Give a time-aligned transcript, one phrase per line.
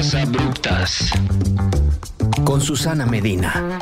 [0.00, 1.10] Mezclas abruptas.
[2.44, 3.78] Con Susana Medina.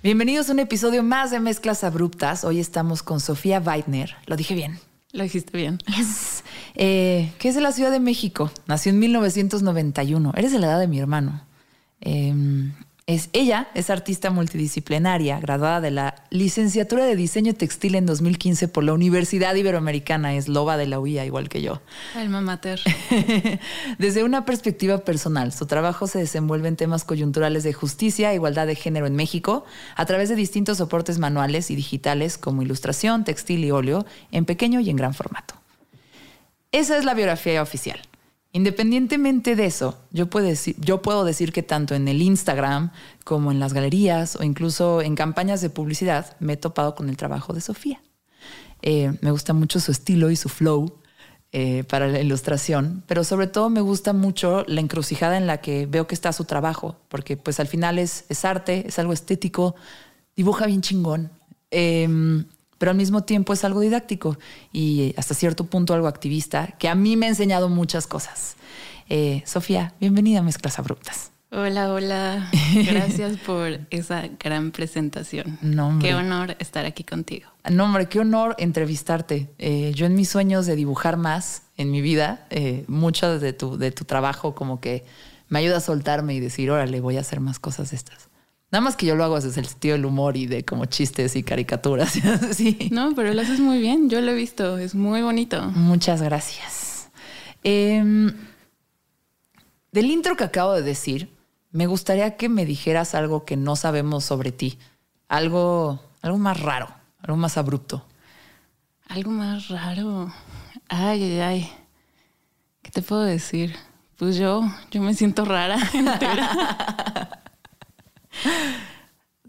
[0.00, 2.44] Bienvenidos a un episodio más de Mezclas Abruptas.
[2.44, 4.14] Hoy estamos con Sofía Weidner.
[4.26, 4.78] Lo dije bien.
[5.10, 5.78] Lo dijiste bien.
[5.88, 6.44] Yes.
[6.76, 8.52] Eh, que es de la Ciudad de México.
[8.68, 10.32] Nació en 1991.
[10.36, 11.42] Eres de la edad de mi hermano.
[12.00, 12.32] Eh,
[13.06, 18.82] es, ella es artista multidisciplinaria, graduada de la licenciatura de diseño textil en 2015 por
[18.82, 21.80] la Universidad Iberoamericana, es loba de la UIA, igual que yo.
[22.16, 22.80] Alma mater.
[23.98, 28.66] Desde una perspectiva personal, su trabajo se desenvuelve en temas coyunturales de justicia e igualdad
[28.66, 29.64] de género en México
[29.94, 34.80] a través de distintos soportes manuales y digitales como ilustración, textil y óleo, en pequeño
[34.80, 35.54] y en gran formato.
[36.72, 38.00] Esa es la biografía oficial.
[38.56, 40.46] Independientemente de eso, yo puedo,
[41.26, 42.90] decir, que tanto en el Instagram
[43.22, 47.18] como en las galerías o incluso en campañas de publicidad me he topado con el
[47.18, 48.00] trabajo de Sofía.
[48.80, 51.00] Eh, me gusta mucho su estilo y su flow
[51.52, 55.84] eh, para la ilustración, pero sobre todo me gusta mucho la encrucijada en la que
[55.84, 59.74] veo que está su trabajo, porque pues al final es, arte, es algo estético,
[60.34, 61.30] dibuja bien chingón.
[61.70, 62.08] Eh,
[62.78, 64.38] pero al mismo tiempo es algo didáctico
[64.72, 68.56] y hasta cierto punto algo activista que a mí me ha enseñado muchas cosas.
[69.08, 71.30] Eh, Sofía, bienvenida a Mezclas Abruptas.
[71.52, 72.50] Hola, hola.
[72.74, 75.58] Gracias por esa gran presentación.
[75.62, 77.48] No, qué honor estar aquí contigo.
[77.70, 79.48] No, hombre, qué honor entrevistarte.
[79.58, 83.78] Eh, yo en mis sueños de dibujar más en mi vida, eh, mucho de tu,
[83.78, 85.04] de tu trabajo como que
[85.48, 88.25] me ayuda a soltarme y decir, órale, voy a hacer más cosas estas.
[88.70, 91.36] Nada más que yo lo hago desde el sentido del humor y de como chistes
[91.36, 92.18] y caricaturas.
[92.52, 92.88] sí.
[92.90, 94.10] No, pero lo haces muy bien.
[94.10, 94.78] Yo lo he visto.
[94.78, 95.62] Es muy bonito.
[95.70, 97.08] Muchas gracias.
[97.62, 98.32] Eh,
[99.92, 101.30] del intro que acabo de decir,
[101.70, 104.78] me gustaría que me dijeras algo que no sabemos sobre ti.
[105.28, 106.88] Algo, algo más raro,
[107.20, 108.04] algo más abrupto.
[109.08, 110.32] Algo más raro.
[110.88, 111.72] Ay, ay, ay.
[112.82, 113.74] ¿Qué te puedo decir?
[114.16, 117.25] Pues yo, yo me siento rara entera.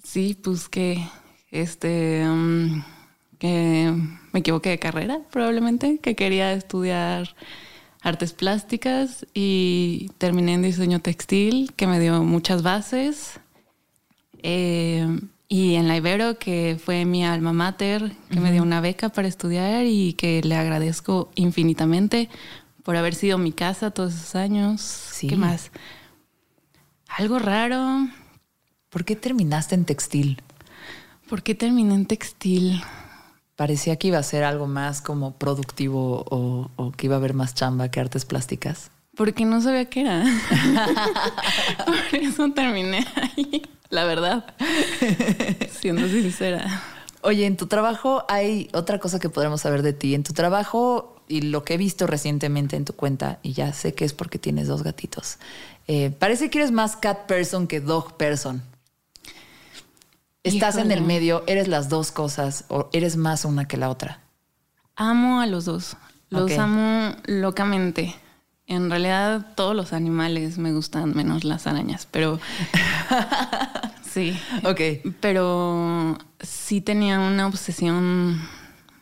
[0.04, 1.04] Sí, pues que
[1.52, 2.84] este um,
[3.40, 3.94] que
[4.32, 7.36] me equivoqué de carrera, probablemente, que quería estudiar
[8.02, 13.40] artes plásticas y terminé en diseño textil, que me dio muchas bases.
[14.44, 15.06] Eh,
[15.50, 18.42] y en la Ibero, que fue mi alma mater, que uh -huh.
[18.42, 22.30] me dio una beca para estudiar y que le agradezco infinitamente
[22.84, 24.82] por haber sido mi casa todos esos años.
[24.82, 25.28] Sí.
[25.28, 25.72] ¿Qué más?
[27.08, 28.08] Algo raro.
[28.90, 30.42] ¿Por qué terminaste en textil?
[31.30, 32.82] ¿Por qué terminé en textil?
[33.56, 37.34] Parecía que iba a ser algo más como productivo o, o que iba a haber
[37.34, 38.92] más chamba que artes plásticas.
[39.16, 40.24] Porque no sabía qué era.
[41.86, 44.56] Por eso terminé ahí, la verdad.
[45.72, 46.84] Siendo sincera.
[47.24, 50.14] Oye, en tu trabajo hay otra cosa que podremos saber de ti.
[50.14, 53.94] En tu trabajo y lo que he visto recientemente en tu cuenta, y ya sé
[53.94, 55.40] que es porque tienes dos gatitos,
[55.88, 58.62] eh, parece que eres más cat person que dog person.
[60.48, 60.94] Estás Híjole.
[60.94, 64.22] en el medio, eres las dos cosas o eres más una que la otra.
[64.96, 65.98] Amo a los dos.
[66.30, 66.58] Los okay.
[66.58, 68.16] amo locamente.
[68.66, 72.40] En realidad todos los animales me gustan, menos las arañas, pero
[74.12, 74.38] sí.
[74.64, 74.82] Ok.
[75.22, 78.42] Pero sí tenía una obsesión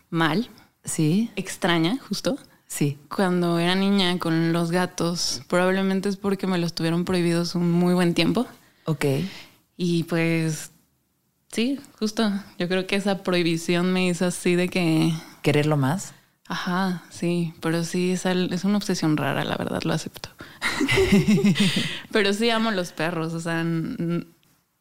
[0.09, 0.49] mal.
[0.83, 1.31] Sí.
[1.35, 2.37] Extraña, justo.
[2.67, 2.99] Sí.
[3.13, 7.93] Cuando era niña con los gatos, probablemente es porque me los tuvieron prohibidos un muy
[7.93, 8.45] buen tiempo.
[8.85, 9.05] Ok.
[9.77, 10.71] Y pues
[11.55, 12.31] sí, justo.
[12.59, 15.13] Yo creo que esa prohibición me hizo así de que...
[15.41, 16.13] ¿Quererlo más?
[16.47, 20.29] Ajá, sí, pero sí, es, es una obsesión rara, la verdad, lo acepto.
[22.11, 23.65] pero sí amo los perros, o sea,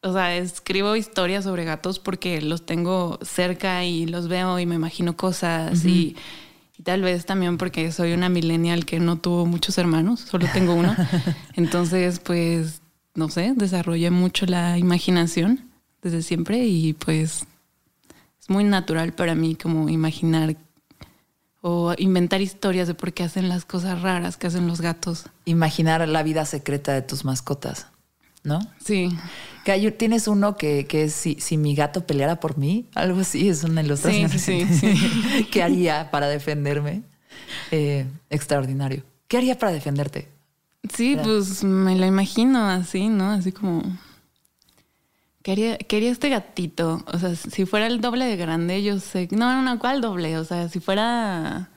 [0.03, 4.75] o sea, escribo historias sobre gatos porque los tengo cerca y los veo y me
[4.75, 5.91] imagino cosas uh -huh.
[5.91, 6.17] y,
[6.77, 10.75] y, tal vez también porque soy una millennial que no tuvo muchos hermanos, solo tengo
[10.75, 10.95] uno.
[11.55, 12.83] Entonces, pues,
[13.15, 15.74] no sé, desarrollé mucho la imaginación
[16.05, 17.47] desde siempre y pues
[18.41, 20.57] es muy natural para mí como imaginar
[21.63, 25.25] o inventar historias de por qué hacen las cosas raras que hacen los gatos.
[25.47, 27.87] Imaginar la vida secreta de tus mascotas,
[28.43, 28.59] ¿no?
[28.85, 29.09] Sí.
[29.65, 33.21] Que hay, tienes uno que, que es si, si, mi gato peleara por mí, algo
[33.21, 34.29] así, es una ilustración.
[34.29, 35.45] Sí, sí, sí.
[35.51, 37.01] ¿Qué haría para defenderme?
[37.71, 39.03] Eh, extraordinario.
[39.27, 40.29] ¿Qué haría para defenderte?
[40.93, 43.31] Sí, pues me lo imagino así, ¿no?
[43.31, 43.83] Así como
[45.45, 47.05] Quería, quería este gatito.
[47.13, 49.29] O sea, si fuera el doble de grande, yo sé.
[49.31, 50.39] No, no, ¿cuál doble?
[50.39, 51.69] O sea, si fuera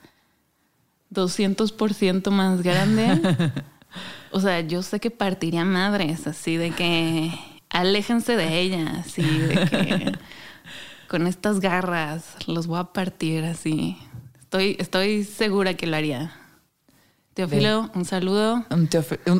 [1.12, 3.52] 200% más grande.
[4.30, 7.30] o sea, yo sé que partiría madres, así de que
[7.68, 10.12] aléjense de ella, así de que
[11.06, 13.98] con estas garras los voy a partir así.
[14.40, 16.32] Estoy, estoy segura que lo haría.
[17.34, 18.64] Teófilo, un saludo.
[18.70, 18.88] Un,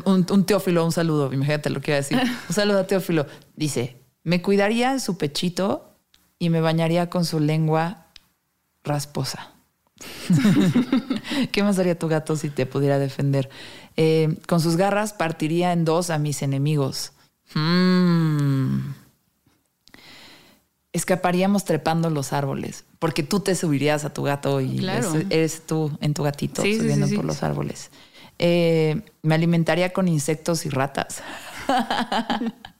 [0.05, 1.33] un, Teófilo, un saludo.
[1.33, 2.17] Imagínate lo que iba a decir.
[2.49, 3.25] Un saludo a Teófilo.
[3.57, 3.98] Dice,
[4.29, 5.89] me cuidaría en su pechito
[6.37, 8.05] y me bañaría con su lengua
[8.83, 9.53] rasposa.
[11.51, 13.49] ¿Qué más haría tu gato si te pudiera defender?
[13.97, 17.13] Eh, con sus garras partiría en dos a mis enemigos.
[17.55, 18.91] Mm.
[20.93, 24.85] Escaparíamos trepando los árboles, porque tú te subirías a tu gato y
[25.31, 27.89] eres, tú en tu gatito subiendo por los árboles.
[28.37, 31.23] Eh, me alimentaría con insectos y ratas.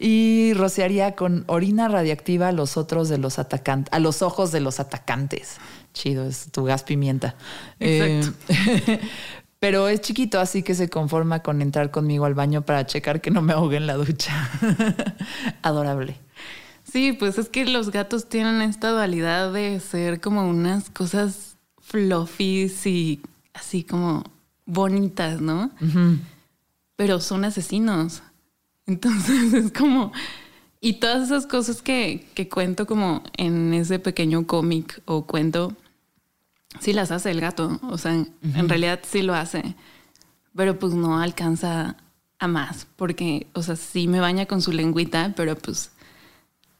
[0.00, 4.60] y rociaría con orina radiactiva a los otros de los atacantes, a los ojos de
[4.60, 5.58] los atacantes.
[5.92, 7.34] Chido, es tu gas pimienta.
[7.80, 8.36] Exacto.
[8.48, 9.00] Eh,
[9.58, 13.30] pero es chiquito, así que se conforma con entrar conmigo al baño para checar que
[13.30, 14.50] no me ahogue en la ducha.
[15.62, 16.16] Adorable.
[16.90, 22.86] Sí, pues es que los gatos tienen esta dualidad de ser como unas cosas fluffies
[22.86, 23.20] y
[23.52, 24.24] así como
[24.64, 25.70] bonitas, ¿no?
[26.96, 28.22] Pero son asesinos.
[28.88, 30.12] Entonces es como...
[30.80, 35.76] Y todas esas cosas que, que cuento como en ese pequeño cómic o cuento,
[36.80, 37.80] sí las hace el gato.
[37.82, 39.74] O sea, en realidad sí lo hace.
[40.54, 41.96] Pero pues no alcanza
[42.38, 42.86] a más.
[42.94, 45.90] Porque, o sea, sí me baña con su lengüita, pero pues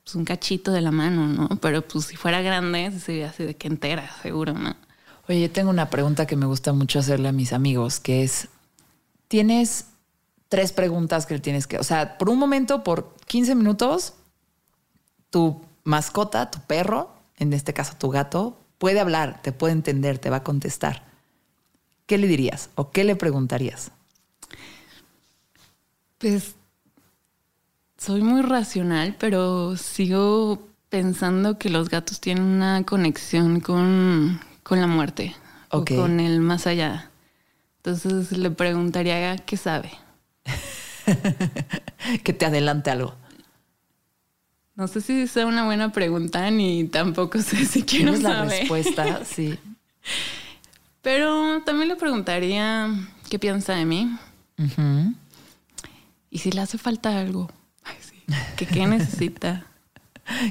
[0.08, 1.49] pues, un cachito de la mano, ¿no?
[1.61, 4.75] Pero pues si fuera grande, sería así de que entera, seguro, ¿no?
[5.28, 8.49] Oye, tengo una pregunta que me gusta mucho hacerle a mis amigos, que es,
[9.28, 9.84] tienes
[10.49, 14.15] tres preguntas que le tienes que, o sea, por un momento, por 15 minutos,
[15.31, 20.31] tu mascota, tu perro, en este caso tu gato, puede hablar, te puede entender, te
[20.31, 21.03] va a contestar.
[22.06, 23.91] ¿Qué le dirías o qué le preguntarías?
[26.19, 26.55] Pues
[27.99, 34.41] soy muy racional, pero sigo pensando que los gatos tienen una conexión con,
[34.71, 35.37] la muerte
[35.71, 37.11] o con el más allá.
[37.79, 39.91] Entonces le preguntaría qué sabe.
[42.25, 43.15] que te adelante algo.
[44.75, 48.23] No sé si sea una buena pregunta ni tampoco sé si quiero saber.
[48.23, 49.59] la respuesta, sí.
[51.03, 52.89] Pero también le preguntaría
[53.29, 54.17] qué piensa de mí.
[56.31, 57.50] Y si le hace falta algo.
[58.56, 59.65] ¿Qué, qué necesita?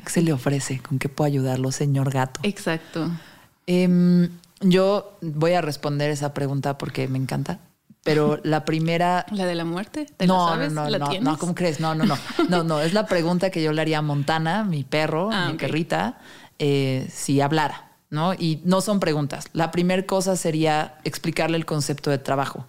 [0.04, 0.80] ¿Qué se le ofrece?
[0.80, 2.40] ¿Con qué puedo ayudarlo, señor gato?
[2.44, 3.12] Exacto.
[3.68, 4.30] Em,
[4.62, 7.60] yo voy a responder esa pregunta porque me encanta.
[8.08, 9.26] Pero la primera.
[9.32, 10.08] ¿La de la muerte?
[10.26, 11.80] no, no, no, no, no, ¿cómo crees?
[11.80, 12.18] No, no, no.
[12.50, 15.58] No, no, es la pregunta que yo le haría a Montana, mi perro, ah, mi
[15.58, 16.18] perrita,
[16.60, 18.34] eh, si hablara, ¿no?
[18.34, 19.50] Y no son preguntas.
[19.54, 22.66] La primera cosa sería explicarle el concepto de trabajo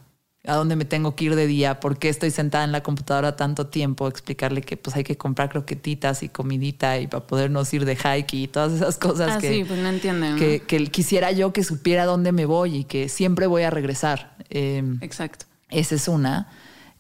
[0.49, 3.37] a dónde me tengo que ir de día, por qué estoy sentada en la computadora
[3.37, 7.85] tanto tiempo, explicarle que pues hay que comprar croquetitas y comidita y para podernos ir
[7.85, 11.53] de hike y todas esas cosas ah, que, sí, pues no entienden, que, quisiera yo
[11.53, 14.37] que supiera dónde me voy y que siempre voy a regresar.
[14.49, 15.45] Em, Exacto.
[15.69, 16.49] Esa es una.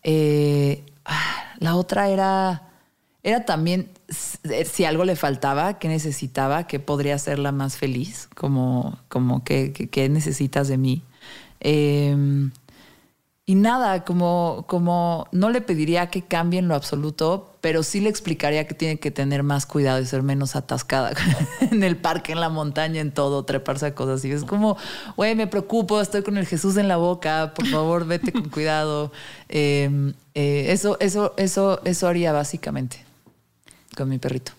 [0.02, 2.68] Eh, ah, la otra era,
[3.22, 9.42] era también si algo le faltaba, qué necesitaba, qué podría hacerla más feliz, como, como
[9.42, 11.02] qué, qué necesitas de mí.
[11.60, 12.50] Eh,
[13.48, 18.10] y nada, como, como no le pediría que cambie en lo absoluto, pero sí le
[18.10, 21.12] explicaría que tiene que tener más cuidado y ser menos atascada
[21.62, 24.30] en el parque, en la montaña, en todo, treparse a cosas así.
[24.30, 24.76] Es como,
[25.16, 29.12] güey, me preocupo, estoy con el Jesús en la boca, por favor, vete con cuidado.
[29.48, 33.02] Em, eh, eso, eso, eso, eso haría básicamente
[33.96, 34.57] con mi perrito.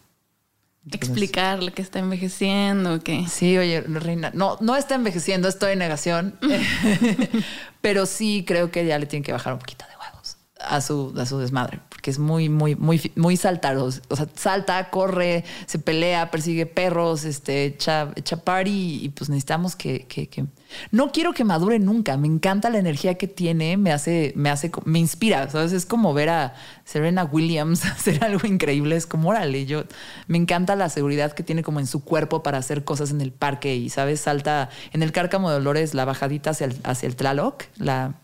[0.91, 6.39] Explicarle que está envejeciendo, que sí, oye, Reina, no, no está envejeciendo, estoy en negación,
[7.81, 11.13] pero sí creo que ya le tienen que bajar un poquito de huevos a su,
[11.17, 11.79] a su desmadre
[12.09, 14.01] que es muy, muy, muy, muy saltaros.
[14.07, 18.11] O sea, salta, corre, se pelea, persigue perros, este, echa,
[18.43, 20.45] party y pues necesitamos que, que,
[20.91, 22.17] no quiero que madure nunca.
[22.17, 25.47] Me encanta la energía que tiene, me hace, me hace, me inspira.
[25.49, 25.71] ¿sabes?
[25.71, 28.95] Es como ver a Serena Williams hacer algo increíble.
[28.95, 29.83] Es como, órale, yo
[30.27, 33.31] me encanta la seguridad que tiene como en su cuerpo para hacer cosas en el
[33.31, 34.21] parque y, ¿sabes?
[34.21, 38.15] Salta en el cárcamo de Dolores, la bajadita hacia el, hacia el Tlaloc, la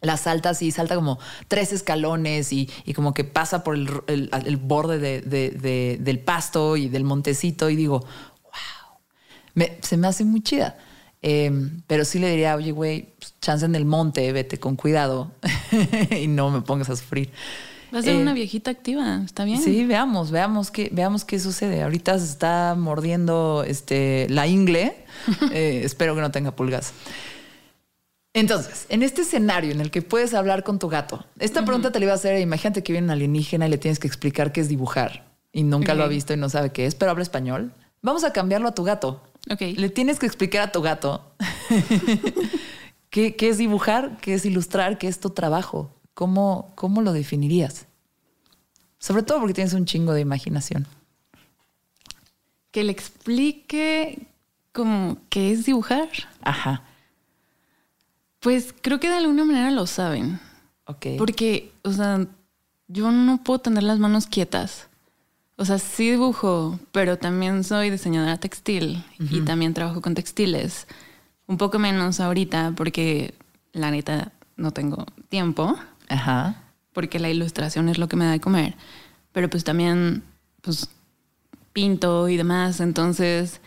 [0.00, 6.18] la salta así, salta como tres escalones y, como que pasa por el, borde del
[6.20, 8.04] pasto y del montecito y digo,
[9.54, 10.76] wow, se me hace muy chida.
[11.22, 15.32] Em, pero sí le diría, oye, güey, pues, chance en el monte, vete con cuidado
[16.10, 17.32] y no me pongas a sufrir.
[17.94, 19.62] Va a ser una eh, viejita activa, está bien.
[19.62, 21.82] Sí, veamos, veamos qué, veamos qué sucede.
[21.82, 24.96] Ahorita se está mordiendo este, la ingle.
[25.50, 26.92] Eh, espero que no tenga pulgas.
[28.36, 31.98] Entonces, en este escenario en el que puedes hablar con tu gato, esta pregunta te
[31.98, 34.60] la iba a hacer, imagínate que viene un alienígena y le tienes que explicar qué
[34.60, 37.72] es dibujar y nunca lo ha visto y no sabe qué es, pero habla español.
[38.02, 39.22] Vamos a cambiarlo a tu gato.
[39.58, 41.32] Le tienes que explicar a tu gato
[43.10, 44.18] ¿Qué, ¿Qué, es dibujar?
[44.20, 44.98] ¿Qué es ilustrar?
[44.98, 45.90] ¿Qué es tu trabajo?
[46.12, 47.86] ¿Cómo, ¿Cómo lo definirías?
[48.98, 50.86] Sobre todo porque tienes un chingo de imaginación.
[52.70, 54.26] Que le explique
[54.72, 56.10] como qué es dibujar.
[56.42, 56.82] Ajá.
[58.40, 60.40] Pues creo que de alguna manera lo saben.
[60.86, 61.06] Ok.
[61.18, 62.26] Porque, o sea,
[62.88, 64.88] yo no puedo tener las manos quietas.
[65.56, 70.86] O sea, sí dibujo, pero también soy diseñadora textil y también trabajo con textiles.
[71.46, 73.34] Un poco menos ahorita porque
[73.72, 75.76] la neta no tengo tiempo.
[76.08, 76.62] Ajá.
[76.92, 78.76] Porque la ilustración es lo que me da de comer.
[79.32, 80.22] Pero pues también,
[80.60, 80.90] pues,
[81.72, 82.80] pinto y demás.
[82.80, 83.60] Entonces,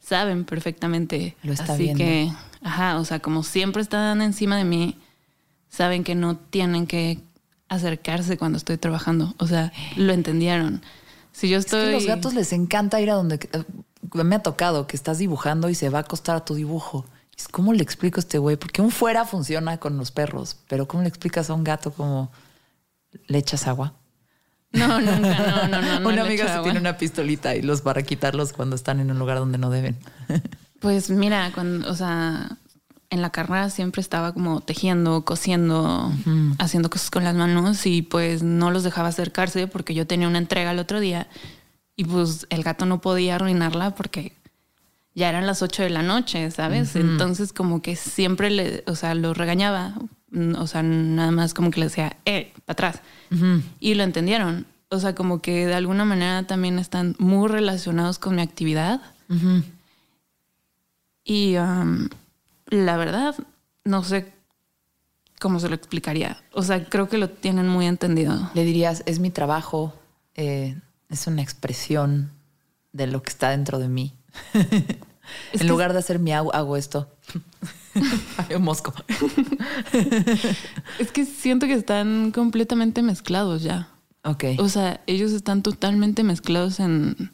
[0.00, 1.36] saben perfectamente.
[1.42, 1.98] Lo está Así viendo.
[2.04, 4.98] que, ajá, o sea, como siempre están encima de mí,
[5.68, 7.20] saben que no tienen que
[7.68, 9.34] acercarse cuando estoy trabajando.
[9.38, 10.82] O sea, lo entendieron.
[11.32, 11.86] Si yo Es estoy.
[11.86, 13.36] que los gatos les encanta ir a donde...
[13.52, 13.64] eh,
[14.24, 17.04] Me ha tocado que estás dibujando y se va a acostar a tu dibujo.
[17.38, 18.56] Es ¿Cómo le explico a este güey?
[18.56, 22.32] Porque un fuera funciona con los perros, pero ¿cómo le explicas a un gato como
[23.28, 23.94] le echas agua?
[24.72, 26.08] No, nunca, no, no, no.
[26.08, 26.64] una amiga se agua.
[26.64, 29.96] tiene una pistolita y los para quitarlos cuando están en un lugar donde no deben.
[30.80, 32.56] Pues mira, cuando, o sea,
[33.10, 36.10] en la carrera siempre estaba como tejiendo, cosiendo,
[36.58, 40.38] haciendo cosas con las manos y pues no los dejaba acercarse porque yo tenía una
[40.38, 41.28] entrega el otro día
[41.96, 44.32] y pues el gato no podía arruinarla porque
[45.14, 46.96] ya eran las 8 de la noche, ¿sabes?
[46.96, 49.94] Entonces como que siempre le, o sea, lo regañaba,
[50.32, 53.02] o sea, nada más como que le decía, eh, para atrás.
[53.80, 54.66] Y lo entendieron.
[54.88, 59.00] O sea, como que de alguna manera también están muy relacionados con mi actividad.
[61.24, 62.08] Y um,
[62.66, 63.36] la verdad,
[63.84, 64.32] no sé
[65.38, 66.42] cómo se lo explicaría.
[66.52, 68.50] O sea, creo que lo tienen muy entendido.
[68.54, 69.94] Le dirías, es mi trabajo,
[70.34, 70.76] eh,
[71.08, 72.30] es una expresión
[72.92, 74.14] de lo que está dentro de mí.
[75.52, 77.08] En lugar de hacer miau, hago esto.
[78.36, 78.92] Ay, un mosco.
[80.98, 83.88] Es que siento que están completamente mezclados ya.
[84.24, 84.44] Ok.
[84.58, 87.32] O sea, ellos están totalmente mezclados en,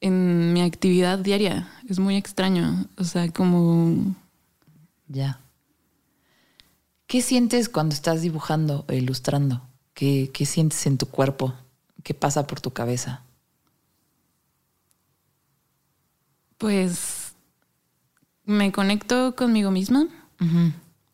[0.00, 1.68] en mi actividad diaria.
[1.88, 2.86] Es muy extraño.
[2.98, 4.14] O sea, como
[5.08, 5.40] Ya.
[7.06, 9.62] ¿Qué sientes cuando estás dibujando e ilustrando?
[9.92, 11.54] ¿Qué, qué sientes en tu cuerpo?
[12.02, 13.22] ¿Qué pasa por tu cabeza?
[16.58, 17.23] Pues
[18.44, 20.06] me conecto conmigo misma.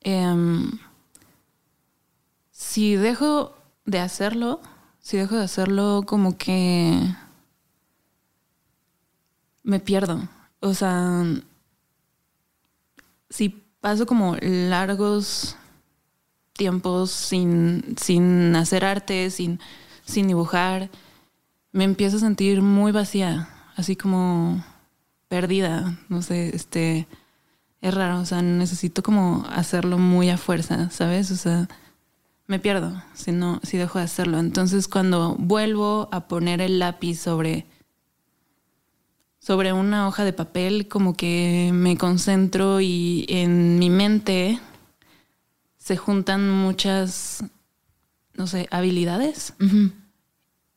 [0.02, 0.70] Em,
[2.50, 4.60] si dejo de hacerlo,
[5.00, 7.00] si dejo de hacerlo, como que
[9.62, 10.28] me pierdo.
[10.60, 11.24] O sea,
[13.28, 13.48] si
[13.80, 15.56] paso como largos
[16.52, 19.60] tiempos sin, sin hacer arte, sin,
[20.04, 20.90] sin dibujar,
[21.72, 24.62] me empiezo a sentir muy vacía, así como
[25.28, 27.06] perdida, no sé, este,
[27.80, 31.30] es raro, o sea, necesito como hacerlo muy a fuerza, ¿sabes?
[31.30, 31.68] O sea,
[32.46, 34.38] me pierdo si no, si dejo de hacerlo.
[34.38, 37.66] Entonces, cuando vuelvo a poner el lápiz sobre
[39.40, 44.60] sobre una hoja de papel, como que me concentro y en mi mente
[45.78, 47.42] se juntan muchas,
[48.34, 49.54] no sé, habilidades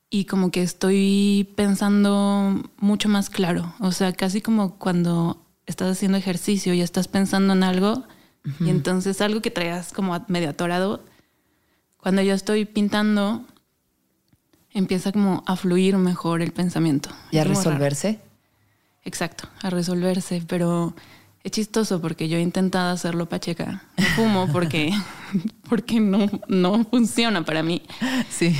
[0.10, 3.74] y como que estoy pensando mucho más claro.
[3.80, 8.04] O sea, casi como cuando estás haciendo ejercicio y estás pensando en algo
[8.60, 11.02] y entonces algo que traías como medio atorado,
[11.98, 13.46] cuando yo estoy pintando,
[14.72, 17.10] empieza como a fluir mejor el pensamiento.
[17.32, 17.56] ¿Y a raro.
[17.56, 18.20] resolverse?
[19.06, 20.94] Exacto, a resolverse, pero
[21.44, 23.84] es chistoso porque yo he intentado hacerlo pacheca.
[23.98, 24.92] No fumo porque,
[25.70, 27.82] porque no, no funciona para mí.
[28.30, 28.54] Sí.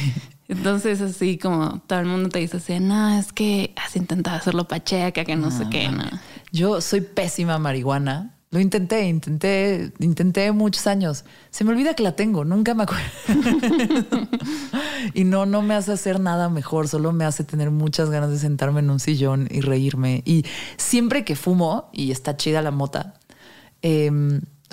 [0.54, 4.68] Entonces, así como todo el mundo te dice así, no, es que has intentado hacerlo
[4.68, 6.04] pacheca, que no, sé qué, no.
[6.52, 8.36] Yo soy pésima marihuana.
[8.52, 11.26] Lo intenté, intenté, intenté muchos años.
[11.50, 13.04] Se me olvida que la tengo, nunca me acuerdo.
[15.16, 18.38] y no, no me hace hacer nada mejor, solo me hace tener muchas ganas de
[18.38, 20.22] sentarme en un sillón y reírme.
[20.24, 20.46] Y
[20.78, 23.16] siempre que fumo, y está chida la mota,
[23.82, 24.12] eh,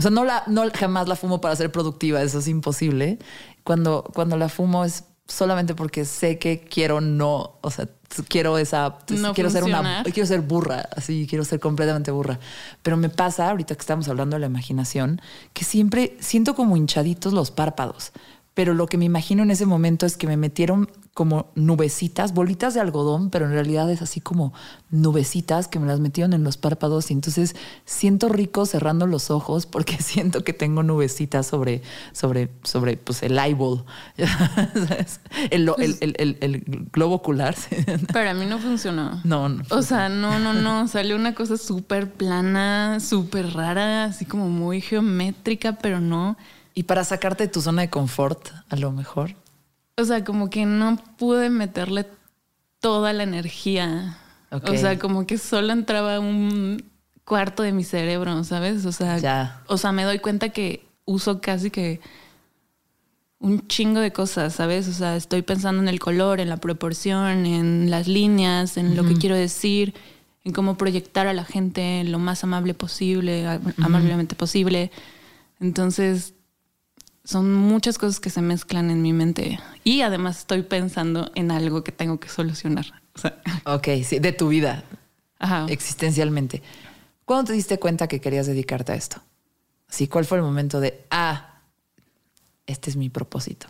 [0.00, 3.18] o sea, no, la, no jamás la fumo para ser productiva, eso es imposible.
[3.64, 7.88] Cuando, cuando la fumo es solamente porque sé que quiero no, o sea,
[8.28, 12.38] quiero esa, No quiero ser una, quiero ser burra, así, quiero ser completamente burra.
[12.82, 15.20] Pero me pasa, ahorita que estamos hablando de la imaginación,
[15.52, 18.12] que siempre siento como hinchaditos los párpados.
[18.54, 22.74] Pero lo que me imagino en ese momento es que me metieron como nubecitas, bolitas
[22.74, 24.52] de algodón, pero en realidad es así como
[24.90, 29.66] nubecitas que me las metieron en los párpados y entonces siento rico cerrando los ojos
[29.66, 31.82] porque siento que tengo nubecitas sobre,
[32.12, 33.84] sobre, sobre pues el eyeball,
[35.50, 37.54] el, el, el, el, globo ocular.
[38.12, 39.20] Pero a mí no funcionó.
[39.24, 39.62] No, no.
[39.70, 40.88] O sea, no, no, no.
[40.88, 46.36] Salió una cosa súper plana, súper rara, así como muy geométrica, pero no.
[46.74, 49.34] Y para sacarte de tu zona de confort, a lo mejor.
[49.96, 52.06] O sea, como que no pude meterle
[52.80, 54.18] toda la energía.
[54.50, 56.82] O sea, como que solo entraba un
[57.24, 58.84] cuarto de mi cerebro, ¿sabes?
[58.86, 62.00] O sea, o sea, me doy cuenta que uso casi que
[63.40, 64.86] un chingo de cosas, ¿sabes?
[64.86, 69.04] O sea, estoy pensando en el color, en la proporción, en las líneas, en lo
[69.04, 69.94] que quiero decir,
[70.44, 73.46] en cómo proyectar a la gente lo más amable posible,
[73.78, 74.90] amablemente posible.
[75.58, 76.34] Entonces,
[77.24, 81.82] son muchas cosas que se mezclan en mi mente y además estoy pensando en algo
[81.82, 82.86] que tengo que solucionar.
[83.64, 84.84] ok, sí, de tu vida,
[85.68, 86.62] existencialmente.
[87.24, 89.22] ¿Cuándo te diste cuenta que querías dedicarte a esto?
[89.88, 91.49] Así, ¿cuál fue el momento de, ah,
[92.70, 93.66] este es mi propósito?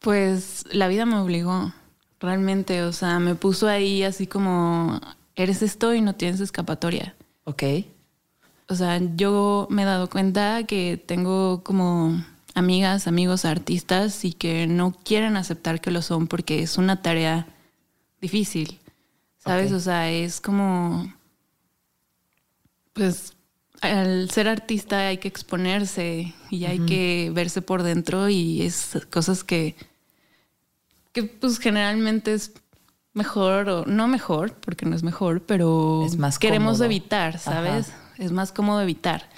[0.00, 1.72] Pues la vida me obligó,
[2.20, 5.00] realmente, o sea, me puso ahí así como,
[5.36, 7.14] eres esto y no tienes escapatoria.
[7.44, 7.62] Ok.
[8.68, 12.22] O sea, yo me he dado cuenta que tengo como
[12.54, 17.46] amigas, amigos artistas y que no quieren aceptar que lo son porque es una tarea
[18.20, 18.78] difícil,
[19.38, 19.72] ¿sabes?
[19.72, 21.12] O sea, es como,
[22.92, 23.34] pues,
[23.80, 29.44] al ser artista hay que exponerse y hay que verse por dentro y es cosas
[29.44, 29.76] que,
[31.12, 32.52] que pues generalmente es
[33.14, 37.92] mejor o no mejor, porque no es mejor, pero es más queremos evitar, ¿sabes?
[38.18, 39.28] es más cómodo evitar.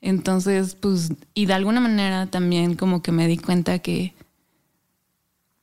[0.00, 4.14] Entonces, pues, y de alguna manera también como que me di cuenta que,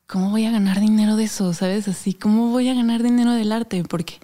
[0.07, 1.53] ¿cómo voy a ganar dinero de eso?
[1.53, 1.87] ¿Sabes?
[1.87, 3.83] Así, ¿cómo voy a ganar dinero del arte?
[3.83, 4.19] Porque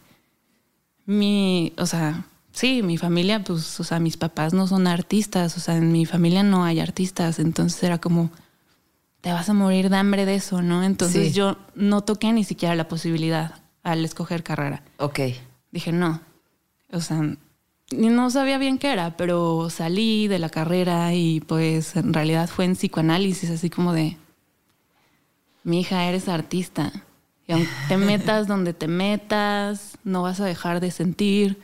[1.05, 5.59] mi, o sea, sí, mi familia, pues, o sea, mis papás no son artistas, o
[5.59, 8.31] sea, en mi familia no hay artistas, entonces era como,
[9.21, 10.83] te vas a morir de hambre de eso, ¿no?
[10.83, 14.83] Entonces yo no toqué ni siquiera la posibilidad al escoger carrera.
[14.97, 15.19] Ok.
[15.71, 16.21] Dije, no,
[16.91, 17.36] o sea,
[17.91, 22.65] no sabía bien qué era, pero salí de la carrera y pues en realidad fue
[22.65, 24.17] en psicoanálisis, así como de,
[25.63, 26.93] mi hija, eres artista.
[27.47, 31.60] Y aunque te metas donde te metas, no vas a dejar de sentir,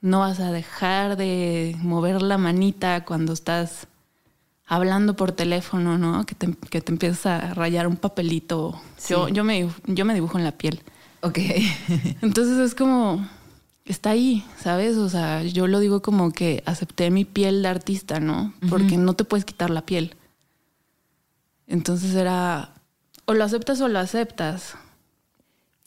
[0.00, 3.88] no vas a dejar de mover la manita cuando estás
[4.66, 6.24] hablando por teléfono, ¿no?
[6.26, 8.80] Que te, que te empiezas a rayar un papelito.
[9.08, 10.82] Yo, yo, me, yo me dibujo en la piel.
[11.22, 11.38] Ok.
[12.22, 13.26] Entonces es como,
[13.84, 14.96] está ahí, ¿sabes?
[14.96, 18.52] O sea, yo lo digo como que acepté mi piel de artista, ¿no?
[18.68, 20.14] Porque no te puedes quitar la piel.
[21.66, 22.74] Entonces era,
[23.24, 24.74] o lo aceptas o lo aceptas.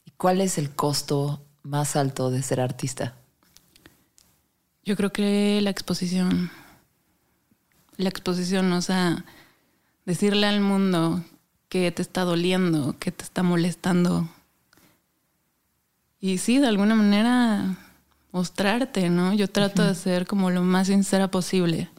[0.04, 3.16] ¿Y cuál es el costo más alto de ser artista?
[4.84, 6.50] Yo creo que la exposición.
[7.96, 9.24] La exposición, o sea,
[10.04, 11.24] decirle al mundo
[11.68, 14.28] que te está doliendo, que te está molestando.
[16.20, 17.76] Y sí, de alguna manera
[18.32, 19.34] mostrarte, ¿no?
[19.34, 21.90] Yo trato de ser como lo más sincera posible,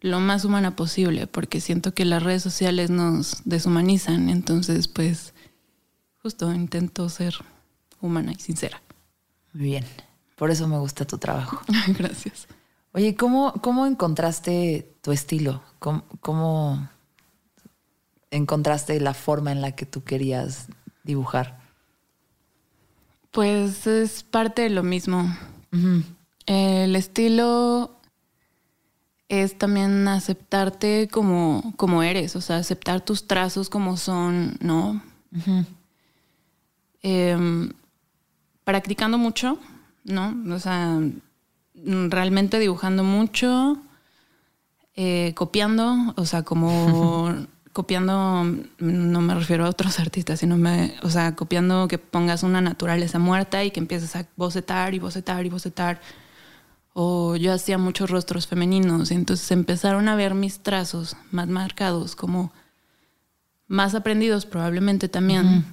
[0.00, 5.32] lo más humana posible, porque siento que las redes sociales nos deshumanizan, entonces pues
[6.22, 7.34] justo intento ser
[8.00, 8.82] humana y sincera.
[9.54, 9.84] Bien,
[10.36, 11.60] por eso me gusta tu trabajo.
[11.98, 12.46] Gracias.
[12.92, 15.62] Oye, ¿cómo, cómo encontraste tu estilo?
[15.78, 16.88] ¿Cómo, ¿Cómo
[18.30, 20.68] encontraste la forma en la que tú querías
[21.02, 21.60] dibujar?
[23.30, 25.36] Pues es parte de lo mismo.
[26.46, 27.98] El estilo
[29.28, 35.02] es también aceptarte como, como eres, o sea, aceptar tus trazos como son, ¿no?
[37.02, 37.72] Em,
[38.62, 39.58] practicando mucho,
[40.04, 40.34] ¿no?
[40.54, 41.00] O sea,
[41.74, 43.78] realmente dibujando mucho,
[44.96, 47.34] eh, copiando, o sea, como
[47.72, 48.44] copiando,
[48.78, 53.18] no me refiero a otros artistas, sino me, o sea, copiando que pongas una naturaleza
[53.18, 56.00] muerta y que empieces a bocetar y bocetar y bocetar.
[56.92, 62.14] O yo hacía muchos rostros femeninos, y entonces empezaron a ver mis trazos más marcados,
[62.14, 62.52] como
[63.66, 65.64] más aprendidos probablemente también,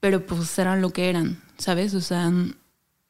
[0.00, 1.94] pero pues eran lo que eran, ¿sabes?
[1.94, 2.30] O sea,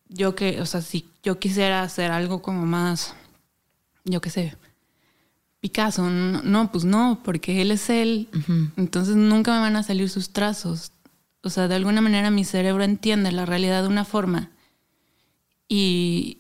[0.08, 3.14] yo que, o sea, si yo quisiera hacer algo como más,
[4.04, 4.56] yo qué sé,
[5.60, 8.28] Picasso, no, pues no, porque él es él,
[8.76, 10.92] entonces nunca me van a salir sus trazos.
[11.42, 14.50] O sea, de alguna manera mi cerebro entiende la realidad de una forma
[15.68, 16.38] y,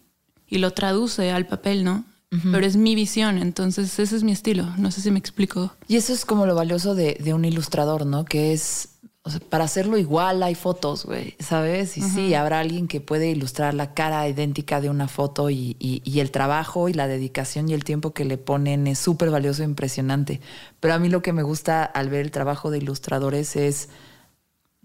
[0.50, 2.04] lo traduce al papel, ¿no?
[2.52, 5.72] pero es mi visión, entonces ese es mi estilo, no sé si me explico.
[5.88, 8.24] Y eso es como lo valioso de, de un ilustrador, ¿no?
[8.24, 8.90] Que es
[9.26, 11.96] o sea, para hacerlo igual hay fotos, güey, ¿sabes?
[11.96, 16.20] Y sí, habrá alguien que puede ilustrar la cara idéntica de una foto y, y,
[16.20, 19.64] el trabajo y la dedicación y el tiempo que le ponen es súper valioso e
[19.64, 20.42] impresionante.
[20.78, 23.88] Pero a mí lo que me gusta al ver el trabajo de ilustradores es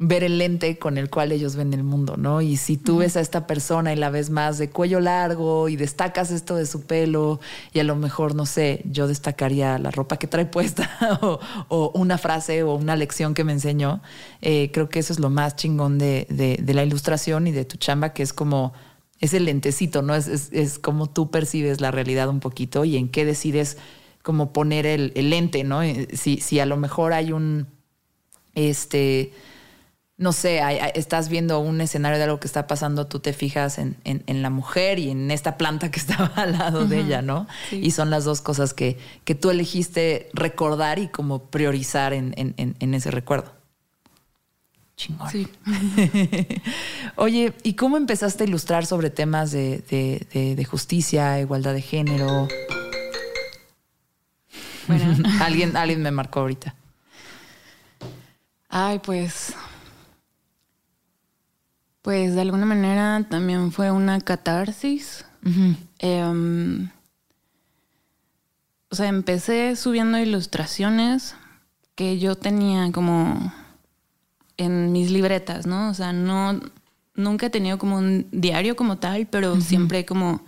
[0.01, 2.39] ver el lente con el cual ellos ven el mundo, ¿no?
[2.39, 5.75] Y si tú ves a esta persona y la ves más de cuello largo y
[5.75, 7.41] destacas esto de su pelo
[7.73, 10.89] y a lo mejor, no sé, yo destacaría la ropa que trae puesta
[11.21, 14.01] o, una frase o una lección que me enseñó,
[14.41, 17.75] eh, creo que eso es lo más chingón de, de, la ilustración y de tu
[17.75, 18.71] chamba, que es como
[19.19, 20.15] ese lentecito, ¿no?
[20.15, 23.75] Es, es, como tú percibes la realidad un poquito y en qué decides
[24.23, 25.83] como poner el, el lente, ¿no?
[25.83, 27.67] Eh, si, si a lo mejor hay un,
[28.55, 29.33] este
[30.19, 30.61] no sé,
[30.95, 33.95] estás viendo un escenario de algo que está pasando, tú te fijas en,
[34.27, 37.47] la mujer y en esta planta que estaba al lado de ella, ¿no?
[37.71, 42.33] Y son las dos cosas que, que, tú elegiste recordar y como priorizar en,
[42.93, 43.53] ese recuerdo.
[44.97, 45.29] Chingón.
[45.31, 45.47] Sí.
[47.15, 52.49] Oye, ¿y cómo empezaste a ilustrar sobre temas de, de justicia, igualdad de género?
[54.85, 55.15] Bueno.
[55.41, 56.75] alguien, alguien me marcó ahorita.
[58.67, 59.55] Ay, pues
[62.01, 65.25] pues de alguna manera también fue una catarsis.
[65.99, 66.89] Em,
[68.89, 71.35] o sea, empecé subiendo ilustraciones
[71.95, 73.53] que yo tenía como
[74.57, 75.89] en mis libretas, ¿no?
[75.89, 76.59] O sea, no,
[77.15, 80.43] nunca he tenido como un diario como tal, pero siempre como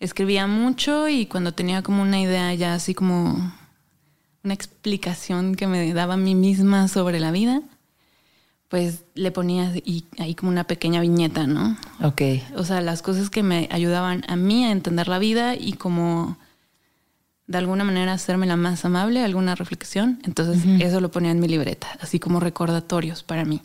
[0.00, 3.52] escribía mucho y cuando tenía como una idea ya así como
[4.42, 7.62] una explicación que me daba a mí misma sobre la vida,
[8.72, 9.70] pues le ponía
[10.18, 11.76] ahí como una pequeña viñeta, ¿no?
[12.02, 12.22] Ok.
[12.56, 16.38] O sea, las cosas que me ayudaban a mí a entender la vida y como
[17.46, 20.20] de alguna manera hacerme la más amable, alguna reflexión.
[20.24, 23.60] Entonces eso lo ponía en mi libreta, así como recordatorios para mí.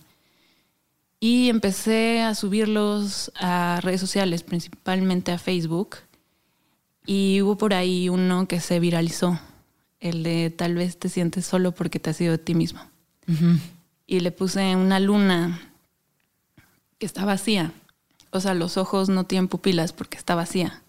[1.22, 6.00] Y empecé a subirlos a redes sociales, principalmente a Facebook.
[7.06, 9.40] Y hubo por ahí uno que se viralizó,
[10.02, 12.82] el de tal vez te sientes solo porque te has ido de ti mismo
[14.08, 15.60] y le puse una luna
[16.98, 17.74] que está vacía.
[18.32, 20.82] O sea, los ojos no tienen pupilas porque está vacía.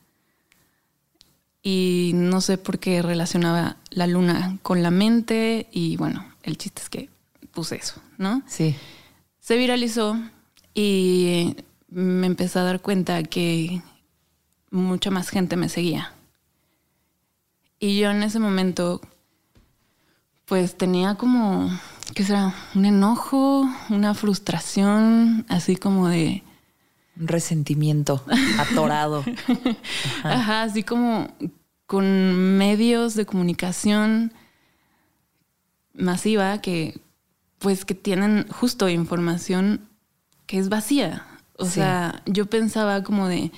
[1.63, 6.81] Y no sé por qué relacionaba la luna con la mente y bueno, el chiste
[6.81, 7.11] es que
[7.53, 8.43] puse eso, ¿no?
[8.47, 8.77] Sí.
[9.41, 10.17] Se viralizó
[10.73, 11.57] y
[11.89, 13.83] me empecé a dar cuenta que
[14.71, 16.13] mucha más gente me seguía.
[17.81, 19.01] Y yo en ese momento,
[20.45, 21.71] pues tenía como
[22.14, 22.55] ¿qué será?
[22.75, 26.42] Un enojo, una frustración, así como de...
[27.18, 28.25] Un resentimiento
[28.59, 29.25] atorado.
[30.23, 30.62] Ajá.
[30.62, 31.29] así como
[31.87, 34.33] con medios de comunicación
[35.94, 37.01] masiva que
[37.59, 39.88] pues que tienen justo información
[40.47, 41.27] que es vacía.
[41.57, 43.51] O sea, yo pensaba como de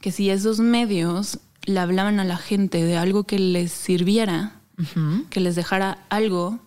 [0.00, 4.60] que si esos medios le hablaban a la gente de algo que les sirviera,
[5.30, 6.58] que les dejara algo,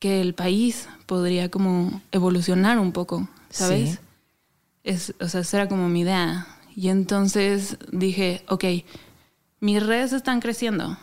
[0.00, 4.00] que el país podría como evolucionar un poco, ¿sabes?
[4.82, 6.48] Es, o sea, esa era como mi idea.
[6.74, 8.64] Y entonces dije, ok,
[9.60, 10.98] mis redes están creciendo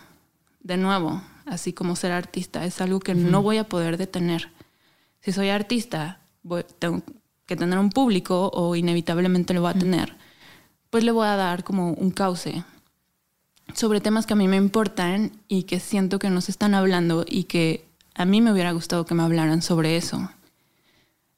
[0.61, 2.65] de nuevo, así como ser artista.
[2.65, 4.51] Es algo que no voy a poder detener.
[5.21, 6.19] Si soy artista,
[6.79, 7.03] tengo
[7.45, 10.17] que tener un público o inevitablemente lo voy a tener.
[10.89, 12.63] Pues le voy a dar como un cauce
[13.75, 17.43] sobre temas que a mí me importan y que siento que nos están hablando y
[17.43, 17.86] que
[18.17, 20.29] a mí me hubiera gustado que me hablaran sobre eso.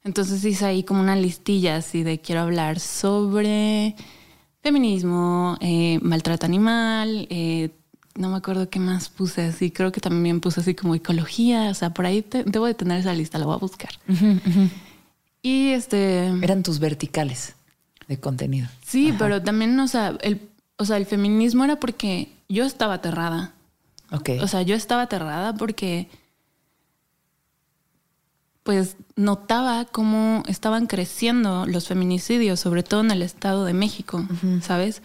[0.04, 3.96] Entonces hice ahí como una listilla así de quiero hablar sobre
[4.64, 7.70] feminismo, eh, maltrato animal, eh,
[8.16, 11.74] no me acuerdo qué más puse así, creo que también puse así como ecología, o
[11.74, 13.92] sea, por ahí debo de tener esa lista, la voy a buscar.
[15.42, 16.28] Y este...
[16.28, 17.56] Eran tus verticales
[18.10, 18.68] de contenido.
[18.86, 20.42] Sí, pero también, o sea, el,
[20.78, 23.54] o sea, el feminismo era porque yo estaba aterrada.
[24.12, 24.32] Ok.
[24.42, 26.10] O sea, yo estaba aterrada porque
[28.70, 34.24] pues notaba cómo estaban creciendo los feminicidios, sobre todo en el Estado de México,
[34.62, 35.02] ¿sabes?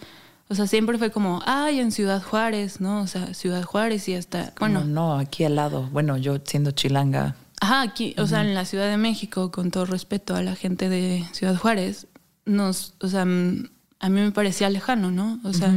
[0.49, 3.01] O sea, siempre fue como, ay, en Ciudad Juárez, ¿no?
[3.01, 4.85] O sea, Ciudad Juárez y hasta, bueno.
[4.85, 5.89] No, aquí al lado.
[5.91, 7.37] Bueno, yo siendo chilanga.
[7.59, 10.87] Ajá, aquí, o sea, en la Ciudad de México, con todo respeto a la gente
[10.87, 12.05] de Ciudad Juárez,
[12.45, 15.39] nos, o sea, a mí me parecía lejano, ¿no?
[15.43, 15.73] O sea,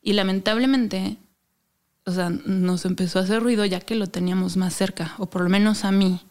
[0.00, 1.18] y lamentablemente,
[2.06, 5.42] o sea, nos empezó a hacer ruido ya que lo teníamos más cerca, o por
[5.42, 6.22] lo menos a mí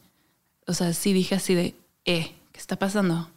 [0.67, 1.75] o sea, sí dije así de,
[2.05, 3.29] eh, ¿qué está pasando?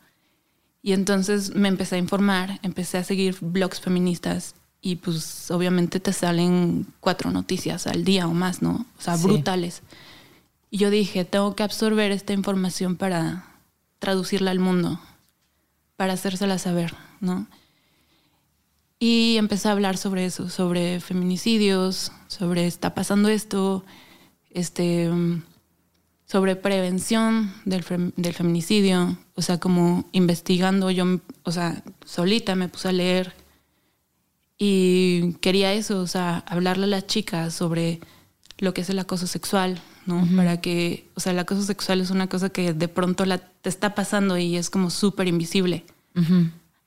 [0.83, 6.13] Y entonces me empecé a informar, empecé a seguir blogs feministas y pues obviamente te
[6.13, 8.87] salen cuatro noticias al día o más, ¿no?
[8.99, 9.83] O sea, brutales.
[10.71, 13.45] Y yo dije, tengo que absorber esta información para
[13.99, 15.01] traducirla al mundo,
[15.97, 17.47] para hacérsela saber, ¿no?
[19.01, 23.85] Y empecé a hablar sobre eso, sobre feminicidios, sobre está pasando esto,
[24.51, 25.11] este,
[26.29, 27.85] sobre prevención del,
[28.17, 33.33] del feminicidio, o sea, como investigando, yo, o sea, solita me puse a leer
[34.59, 38.01] y quería eso, o sea, hablarle a las chicas sobre
[38.59, 40.27] lo que es el acoso sexual, ¿no?
[40.37, 43.71] Para que, o sea, el acoso sexual es una cosa que de pronto la, te
[43.71, 45.85] está pasando y es como súper invisible.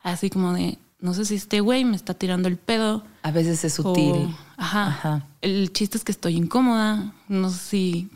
[0.04, 3.04] Así como de, no sé si este güey me está tirando el pedo.
[3.24, 4.36] A veces es sutil.
[4.58, 5.28] ajá, ajá.
[5.42, 8.10] El chiste es que estoy incómoda, no sé si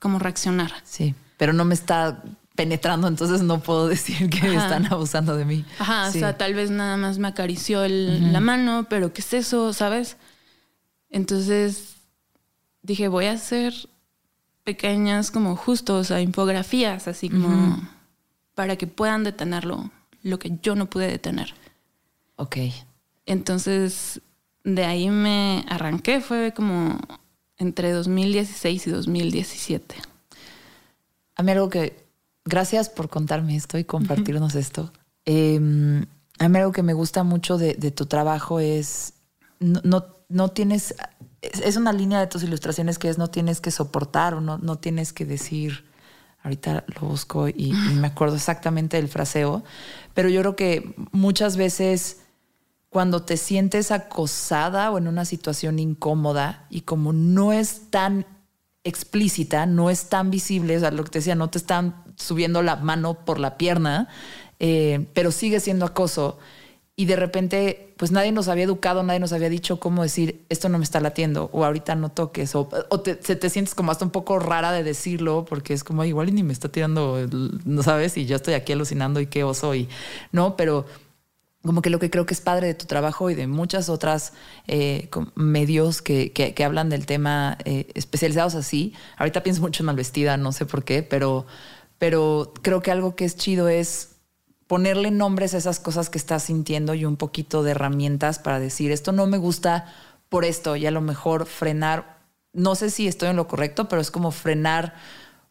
[0.00, 0.72] cómo reaccionar.
[0.82, 2.24] Sí, pero no me está
[2.56, 5.64] penetrando, entonces no puedo decir que están abusando de mí.
[5.78, 9.72] Ajá, o sea, tal vez nada más me acarició la mano, pero ¿qué es eso?
[9.72, 10.16] ¿Sabes?
[11.08, 11.94] Entonces
[12.82, 13.74] dije, voy a hacer
[14.64, 17.80] pequeñas como justo, o sea, infografías, así como
[18.54, 19.90] para que puedan detenerlo,
[20.22, 21.54] lo que yo no pude detener.
[22.36, 22.56] Ok.
[23.26, 24.20] Entonces,
[24.64, 26.98] de ahí me arranqué, fue como
[27.60, 29.96] entre 2016 y 2017.
[31.36, 32.06] A mí algo que
[32.44, 34.92] gracias por contarme esto y compartirnos esto.
[35.24, 36.04] Em,
[36.38, 39.12] a mí algo que me gusta mucho de, tu trabajo es,
[39.60, 40.94] no, no, tienes,
[41.42, 44.78] es, una línea de tus ilustraciones que es no tienes que soportar o no, no
[44.78, 45.84] tienes que decir,
[46.42, 49.62] ahorita lo busco y, me acuerdo exactamente del fraseo,
[50.14, 52.22] pero yo creo que muchas veces
[52.90, 58.26] cuando te sientes acosada o en una situación incómoda y como no es tan
[58.82, 62.62] explícita, no es tan visible, o sea, lo que te decía, no te están subiendo
[62.62, 64.08] la mano por la pierna,
[64.58, 66.38] eh, pero sigue siendo acoso.
[66.96, 70.68] Y de repente, pues nadie nos había educado, nadie nos había dicho cómo decir, esto
[70.68, 74.04] no me está latiendo, o ahorita no toques, o, te, se te sientes como hasta
[74.04, 77.26] un poco rara de decirlo, porque es como igual y ni me está tirando,
[77.64, 79.88] no sabes, y yo estoy aquí alucinando y qué oso, y
[80.32, 80.84] no, pero
[81.62, 84.32] como que lo que creo que es padre de tu trabajo y de muchas otras
[84.66, 88.94] eh, medios que, que, hablan del tema eh, especializados así.
[89.18, 91.46] Ahorita pienso mucho en Malvestida, no sé por qué, pero,
[91.98, 94.16] pero creo que algo que es chido es
[94.66, 98.90] ponerle nombres a esas cosas que estás sintiendo y un poquito de herramientas para decir,
[98.90, 99.92] esto no me gusta
[100.30, 102.20] por esto y a lo mejor frenar,
[102.54, 104.94] no sé si estoy en lo correcto, pero es como frenar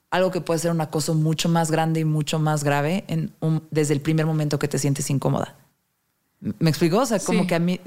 [0.09, 3.31] algo que puede ser un acoso mucho más grande y mucho más grave en
[3.69, 5.55] desde el primer momento que te sientes incómoda.
[6.41, 6.99] ¿Me explicó?
[6.99, 7.79] O sea, como que a mí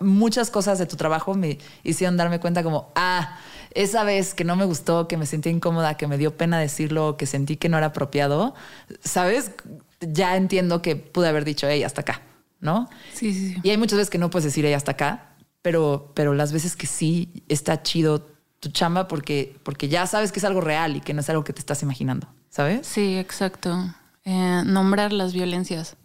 [0.00, 3.38] muchas cosas de tu trabajo me hicieron darme cuenta como, ah,
[3.74, 7.16] esa vez que no me gustó, que me sentí incómoda, que me dio pena decirlo,
[7.16, 8.54] que sentí que no era apropiado,
[9.02, 9.52] ¿sabes?
[10.00, 12.22] Ya entiendo que pude haber dicho, hey, hasta acá,
[12.60, 12.88] ¿no?
[13.14, 13.60] Sí, sí, sí.
[13.62, 16.76] Y hay muchas veces que no puedes decir, hey, hasta acá, pero, pero las veces
[16.76, 18.28] que sí está chido
[18.60, 21.44] tu chamba porque, porque ya sabes que es algo real y que no es algo
[21.44, 22.86] que te estás imaginando, ¿sabes?
[22.86, 23.92] Sí, exacto.
[24.24, 25.96] Eh, nombrar las violencias.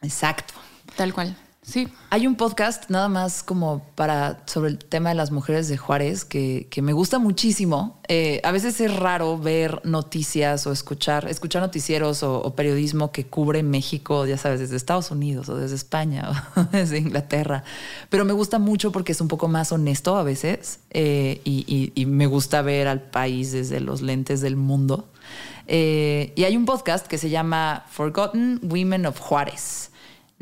[0.00, 0.54] Exacto.
[0.96, 1.36] Tal cual.
[1.64, 1.86] Sí.
[2.10, 6.24] Hay un podcast nada más como para sobre el tema de las mujeres de Juárez
[6.24, 8.00] que, me gusta muchísimo.
[8.08, 13.62] Eh, a veces es raro ver noticias o escuchar, escuchar noticieros o, periodismo que cubre
[13.62, 17.62] México, ya sabes, desde Estados Unidos o desde España o desde Inglaterra.
[18.10, 22.26] Pero me gusta mucho porque es un poco más honesto a veces eh, y, me
[22.26, 25.08] gusta ver al país desde los lentes del mundo.
[25.68, 29.91] Eh, y hay un podcast que se llama Forgotten Women of Juárez.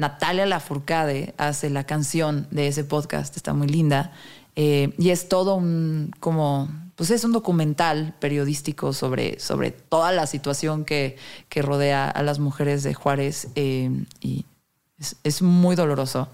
[0.01, 4.13] Natalia Lafourcade hace la canción de ese podcast, está muy linda.
[4.57, 10.27] Eh, y es todo un, como, pues es un documental periodístico sobre, sobre toda la
[10.27, 11.19] situación que,
[11.51, 13.49] que rodea a las mujeres de Juárez.
[13.57, 13.91] Eh,
[14.23, 14.47] y
[14.99, 16.29] es, es, muy doloroso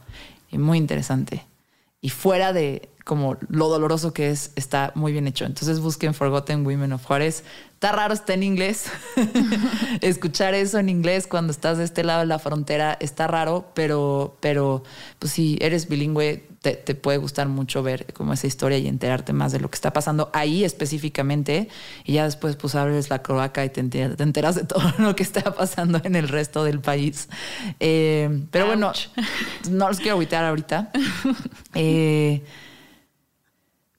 [0.53, 1.45] y muy interesante.
[2.01, 5.45] Y fuera de como lo doloroso que es, está muy bien hecho.
[5.45, 7.45] Entonces busquen Forgotten Women of Juárez.
[7.75, 8.87] Está raro, está en inglés.
[10.01, 14.37] Escuchar eso en inglés cuando estás de este lado de la frontera está raro, pero,
[14.40, 14.83] pero
[15.21, 19.53] pues si eres bilingüe, te, puede gustar mucho ver como esa historia y enterarte más
[19.53, 21.69] de lo que está pasando ahí específicamente.
[22.05, 25.55] Y ya después pues abres la croaca y te enteras, de todo lo que está
[25.55, 27.29] pasando en el resto del país.
[27.79, 28.90] Eh, pero bueno,
[29.71, 30.90] no los quiero agüitar ahorita.
[31.79, 32.42] Eh,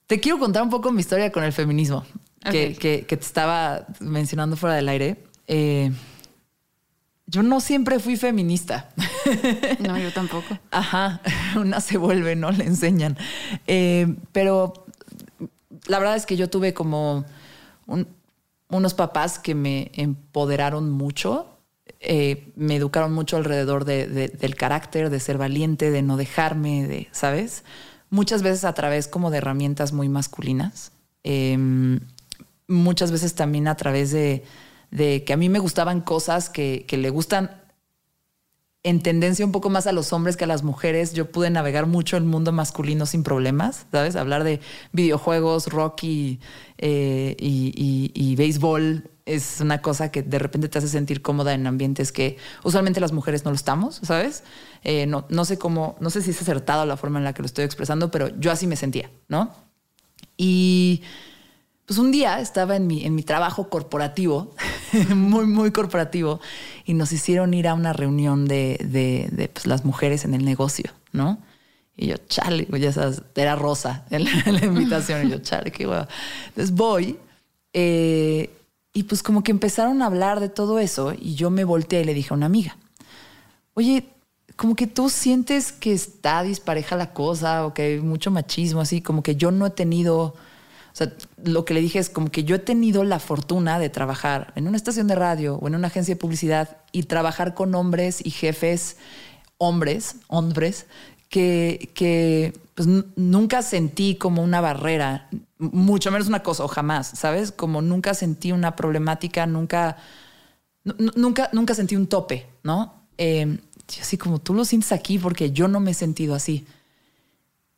[0.07, 2.05] te quiero contar un poco mi historia con el feminismo
[2.51, 5.23] que, te estaba mencionando fuera del aire.
[5.47, 5.91] Eh,
[7.25, 8.89] yo no siempre fui feminista.
[9.79, 10.57] No, yo tampoco.
[10.71, 11.21] Ajá,
[11.57, 12.49] una se vuelve, ¿no?
[12.51, 13.17] Le enseñan.
[13.67, 14.85] Eh, pero
[15.87, 17.25] la verdad es que yo tuve como
[18.69, 21.57] unos papás que me empoderaron mucho,
[21.99, 27.65] eh, me educaron mucho alrededor del carácter, de ser valiente, de no dejarme, de, ¿sabes?
[28.09, 30.91] Muchas veces a través como de herramientas muy masculinas,
[31.23, 31.99] em,
[32.67, 34.43] muchas veces también a través de,
[34.91, 37.66] de, que a mí me gustaban cosas que, que le gustan
[38.87, 41.87] en tendencia un poco más a los hombres que a las mujeres, yo pude navegar
[41.87, 44.15] mucho el mundo masculino sin problemas, ¿sabes?
[44.15, 44.61] Hablar de
[44.93, 46.39] videojuegos, rock y,
[46.77, 52.13] eh, y, béisbol es una cosa que de repente te hace sentir cómoda en ambientes
[52.13, 54.45] que usualmente las mujeres no lo estamos, ¿sabes?
[54.85, 57.41] Eh, no, no sé cómo, no sé si es acertado la forma en la que
[57.41, 59.53] lo estoy expresando, pero yo así me sentía, ¿no?
[60.37, 61.01] Y
[61.87, 64.53] pues un día estaba en mi, en mi trabajo corporativo,
[65.15, 66.41] muy, muy corporativo,
[66.83, 70.91] y nos hicieron ir a una reunión de, de, pues, las mujeres en el negocio,
[71.13, 71.39] ¿no?
[71.95, 74.19] Y yo, chale, ya sabes, era rosa la,
[74.65, 75.27] invitación.
[75.27, 76.03] Y yo, chale, qué guay.
[76.49, 77.17] Entonces voy,
[77.71, 78.49] eh,
[78.91, 82.03] y pues como que empezaron a hablar de todo eso, y yo me volteé y
[82.03, 82.75] le dije a una amiga,
[83.75, 84.09] oye,
[84.57, 88.99] como que tú sientes que está dispareja la cosa o que hay mucho machismo, así
[88.99, 90.35] como que yo no he tenido
[90.97, 94.51] sea, lo que le dije es como que yo he tenido la fortuna de trabajar
[94.55, 98.25] en una estación de radio o en una agencia de publicidad y trabajar con hombres
[98.25, 98.97] y jefes,
[99.59, 100.87] hombres, hombres,
[101.29, 105.29] que, pues, nunca sentí como una barrera,
[105.59, 107.51] mucho menos una cosa, o jamás, ¿sabes?
[107.51, 109.97] Como nunca sentí una problemática, nunca,
[110.83, 113.03] nunca, nunca sentí un tope, ¿no?
[113.19, 113.59] Eh,
[114.01, 116.65] así como tú lo sientes aquí porque yo no me he sentido así.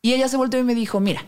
[0.01, 1.25] Y ella se volvió y me dijo, mira,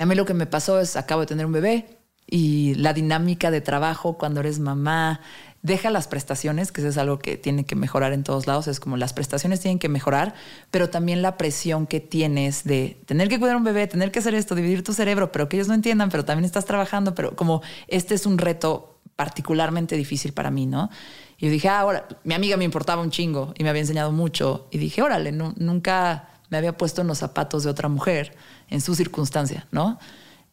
[0.00, 3.50] a mí lo que me pasó es, acabo de tener un bebé y la dinámica
[3.50, 5.20] de trabajo cuando eres mamá,
[5.60, 8.80] deja las prestaciones, que eso es algo que tiene que mejorar en todos lados, es
[8.80, 10.32] como las prestaciones tienen que mejorar,
[10.70, 14.34] pero también la presión que tienes de tener que cuidar un bebé, tener que hacer
[14.34, 17.60] esto, dividir tu cerebro, pero que ellos no entiendan, pero también estás trabajando, pero como
[17.86, 20.88] este es un reto particularmente difícil para mí, ¿no?
[21.36, 24.12] Y yo dije, ah, ahora, mi amiga me importaba un chingo y me había enseñado
[24.12, 28.36] mucho y dije, órale, nunca me había puesto en los zapatos de otra mujer
[28.68, 29.98] en su circunstancia, ¿no?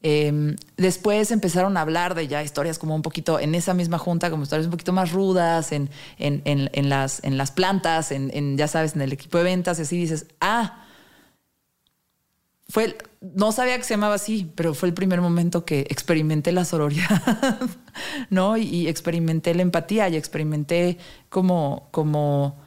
[0.03, 4.29] Em, después empezaron a hablar de ya historias como un poquito en esa misma junta,
[4.29, 8.67] como historias un poquito más rudas, en, en, en, las, en las plantas, en, ya
[8.67, 10.83] sabes, en el equipo de ventas, y así dices, ah,
[12.69, 16.63] fue, no sabía que se llamaba así, pero fue el primer momento que experimenté la
[16.63, 17.59] sororidad,
[18.29, 18.55] ¿no?
[18.55, 22.66] Y, y experimenté la empatía y experimenté como, como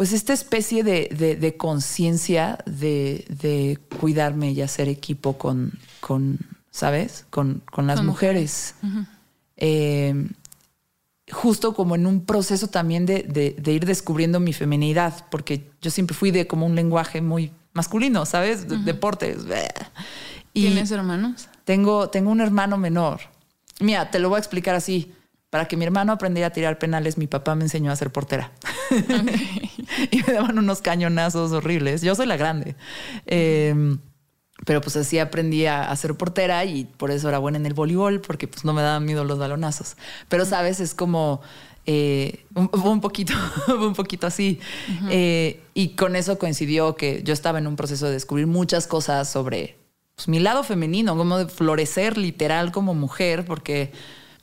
[0.00, 6.38] pues esta especie de, conciencia de, cuidarme y hacer equipo con, con
[6.70, 7.26] ¿sabes?
[7.28, 8.76] Con, las mujeres.
[9.58, 10.26] Eh,
[11.30, 16.30] justo como en un proceso también de, ir descubriendo mi feminidad, porque yo siempre fui
[16.30, 18.66] de como un lenguaje muy masculino, ¿sabes?
[18.86, 19.44] Deportes.
[20.54, 21.50] ¿Tienes hermanos?
[21.64, 23.20] Tengo, tengo un hermano menor.
[23.80, 25.12] Mira, te lo voy a explicar así.
[25.50, 28.52] Para que mi hermano aprendiera a tirar penales, mi papá me enseñó a ser portera.
[30.10, 32.02] y me daban unos cañonazos horribles.
[32.02, 32.76] Yo soy la grande.
[33.26, 33.98] Em,
[34.64, 38.20] pero pues así aprendí a, ser portera y por eso era buena en el voleibol,
[38.20, 39.96] porque pues no me daban miedo los balonazos.
[40.28, 40.78] Pero, ¿sabes?
[40.80, 41.40] Es como...
[41.86, 43.34] Eh, un, poquito,
[43.68, 44.60] un poquito así.
[45.08, 49.28] Eh, y con eso coincidió que yo estaba en un proceso de descubrir muchas cosas
[49.28, 49.78] sobre
[50.14, 53.90] pues, mi lado femenino, como de florecer literal como mujer, porque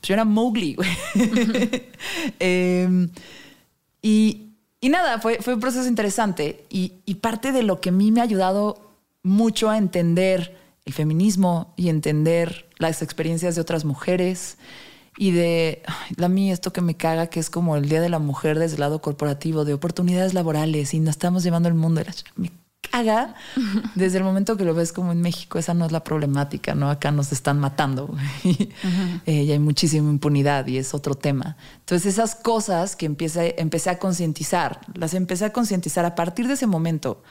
[0.07, 0.89] yo era Mowgli, güey.
[2.39, 3.09] Em,
[4.01, 6.63] y, nada, fue, fue un proceso interesante.
[6.69, 11.73] Y, parte de lo que a mí me ha ayudado mucho a entender el feminismo
[11.75, 14.57] y entender las experiencias de otras mujeres
[15.17, 15.81] y de
[16.17, 18.75] a mí esto que me caga que es como el día de la mujer desde
[18.75, 22.05] el lado corporativo de oportunidades laborales y nos estamos llevando el mundo de
[22.91, 23.35] la haga
[23.95, 26.89] desde el momento que lo ves como en México, esa no es la problemática, ¿no?
[26.89, 28.15] Acá nos están matando
[29.25, 31.57] eh, y hay muchísima impunidad y es otro tema.
[31.79, 36.53] Entonces esas cosas que empecé, empecé a concientizar, las empecé a concientizar a partir de
[36.53, 37.21] ese momento.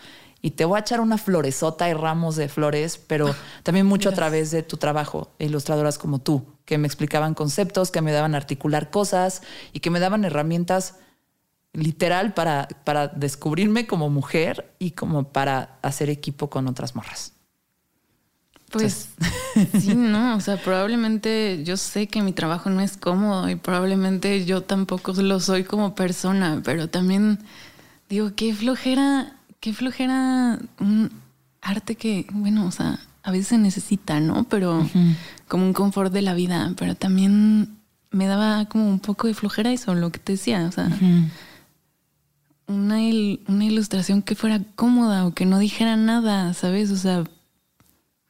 [0.43, 4.13] Y te voy a echar una floresota y ramos de flores, pero también mucho a
[4.13, 8.91] través de tu trabajo, ilustradoras como tú, que me explicaban conceptos, que me daban articular
[8.91, 10.97] cosas y que me daban herramientas
[11.77, 17.33] literal para, para descubrirme como mujer y como para hacer equipo con otras morras.
[18.71, 19.11] Pues
[19.79, 24.45] sí, no, o sea, probablemente yo sé que mi trabajo no es cómodo y probablemente
[24.45, 27.39] yo tampoco lo soy como persona, pero también
[28.09, 31.11] digo, qué flojera, qué flojera un
[31.61, 34.45] arte que, bueno, o sea, a veces se necesita, ¿no?
[34.45, 34.89] Pero
[35.49, 37.77] como un confort de la vida, pero también
[38.11, 40.89] me daba como un poco de flojera eso, lo que te decía, o sea,
[42.67, 42.97] una,
[43.49, 46.91] una ilustración que fuera cómoda o que no dijera nada, ¿sabes?
[46.91, 47.25] O sea,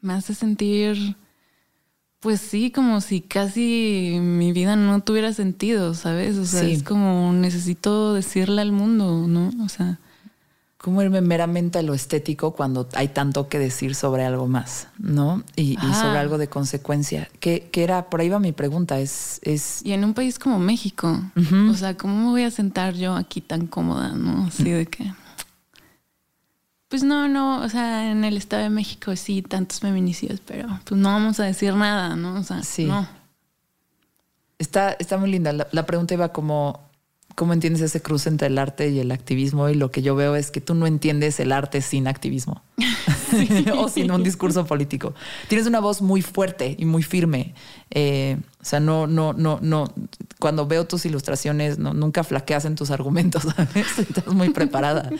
[0.00, 1.16] me hace sentir,
[2.20, 6.36] pues sí, como si casi mi vida no tuviera sentido, ¿sabes?
[6.36, 9.50] O sea, es como necesito decirle al mundo, ¿no?
[9.64, 9.98] O sea.
[10.86, 15.42] Cómo irme meramente a lo estético cuando hay tanto que decir sobre algo más, ¿no?
[15.56, 16.00] Y, y Ajá.
[16.00, 17.28] sobre algo de consecuencia.
[17.40, 20.60] Que, que era, por ahí va mi pregunta, es, es Y en un país como
[20.60, 21.20] México,
[21.68, 24.46] o sea, ¿cómo me voy a sentar yo aquí tan cómoda, no?
[24.46, 25.12] Así de que.
[26.86, 31.00] Pues no, no, o sea, en el Estado de México sí, tantos feminicidios, pero pues
[31.00, 32.38] no vamos a decir nada, ¿no?
[32.38, 32.84] O sea, Sí.
[32.84, 33.08] no.
[34.60, 35.52] Está, está muy linda.
[35.52, 36.85] La, la pregunta iba como,
[37.36, 39.68] ¿cómo entiendes ese cruce entre el arte y el activismo?
[39.68, 42.62] Y lo que yo veo es que tú no entiendes el arte sin activismo
[43.76, 45.14] o sin un discurso político.
[45.46, 47.54] Tienes una voz muy fuerte y muy firme.
[47.90, 49.92] Eh, o sea, no, no, no, no.
[50.40, 53.98] Cuando veo tus ilustraciones, no, nunca flaqueas en tus argumentos, ¿sabes?
[53.98, 55.10] Estás muy preparada.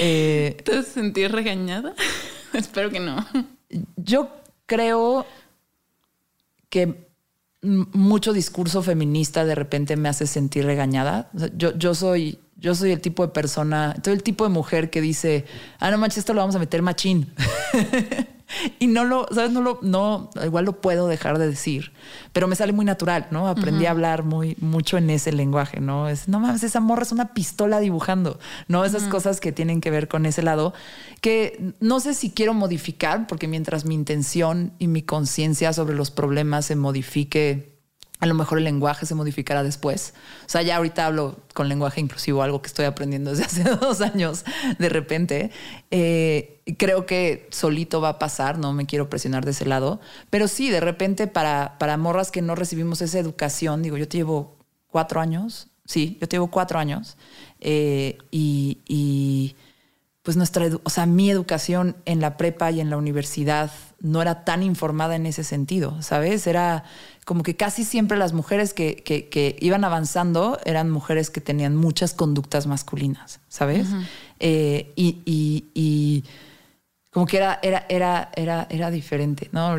[0.00, 1.94] Eh, ¿Te sentí regañada?
[2.52, 3.24] Espero que no.
[3.96, 4.28] yo
[4.66, 5.24] creo
[6.68, 7.09] que
[7.62, 11.30] mucho discurso feminista de repente me hace sentir regañada.
[11.56, 15.00] Yo, yo soy, yo soy el tipo de persona, todo el tipo de mujer que
[15.00, 15.44] dice,
[15.78, 17.32] ah, no manches, esto lo vamos a meter machín.
[18.78, 19.50] y no lo, ¿sabes?
[19.50, 21.92] No lo, no, igual lo puedo dejar de decir,
[22.32, 23.48] pero me sale muy natural, ¿no?
[23.48, 26.08] Aprendí a hablar muy, mucho en ese lenguaje, ¿no?
[26.08, 28.38] Es, no mames, esa morra es una pistola dibujando,
[28.68, 28.84] ¿no?
[28.84, 30.74] Esas cosas que tienen que ver con ese lado,
[31.20, 36.10] que no sé si quiero modificar, porque mientras mi intención y mi conciencia sobre los
[36.10, 37.79] problemas se modifique,
[38.20, 40.14] a lo mejor el lenguaje se modificará después.
[40.46, 44.00] O sea, ya ahorita hablo con lenguaje inclusivo, algo que estoy aprendiendo desde hace dos
[44.02, 44.44] años
[44.78, 45.50] de repente.
[45.90, 50.00] Eh, creo que solito va a pasar, no me quiero presionar de ese lado.
[50.28, 54.18] Pero sí, de repente para, para morras que no recibimos esa educación, digo, yo te
[54.18, 54.56] llevo
[54.88, 57.16] cuatro años, sí, yo te llevo cuatro años.
[57.60, 59.56] eh, y, y
[60.22, 64.44] pues nuestra, o sea, mi educación en la prepa y en la universidad no era
[64.44, 66.46] tan informada en ese sentido, ¿sabes?
[66.46, 66.84] Era
[67.26, 71.76] como que casi siempre las mujeres que, que- que iban avanzando eran mujeres que tenían
[71.76, 73.88] muchas conductas masculinas, ¿sabes?
[74.38, 76.24] Eh, y, y- y
[77.12, 79.76] como que era, era, era, era, era diferente, ¿no?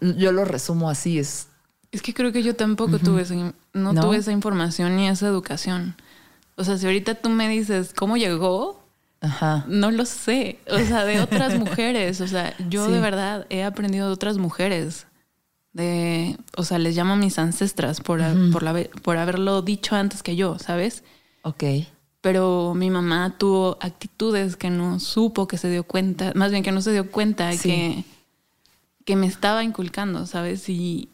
[0.00, 1.48] Yo lo resumo así, es
[1.90, 3.52] Es que creo que yo tampoco tuve esa, no,
[3.92, 4.00] ¿No?
[4.00, 5.96] tuve esa información ni esa educación.
[6.56, 8.85] O sea, si ahorita tú me dices cómo llegó,
[9.26, 9.64] Ajá.
[9.68, 10.58] no lo sé.
[10.70, 12.20] O sea, de otras mujeres.
[12.20, 12.92] O sea, yo Sí.
[12.92, 15.06] de verdad he aprendido de otras mujeres.
[15.72, 18.20] De, o sea, les llamo mis ancestras por,
[18.50, 21.04] por, la, por haberlo dicho antes que yo, ¿sabes?
[21.42, 21.64] Ok.
[22.22, 26.72] Pero mi mamá tuvo actitudes que no supo, que se dio cuenta, más bien que
[26.72, 27.58] no se dio cuenta Sí.
[27.68, 28.04] que,
[29.04, 30.66] que me estaba inculcando, ¿sabes?
[30.70, 31.10] Y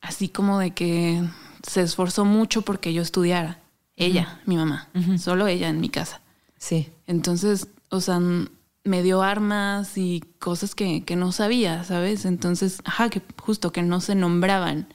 [0.00, 1.22] así como de que
[1.66, 3.58] se esforzó mucho porque yo estudiara.
[3.96, 4.88] Ella, mi mamá,
[5.18, 6.20] solo ella en mi casa.
[6.58, 6.90] Sí.
[7.06, 8.20] Entonces, o sea,
[8.86, 12.24] me dio armas y cosas que, que no sabía, ¿sabes?
[12.24, 14.88] Entonces, ajá, que justo que no se nombraban,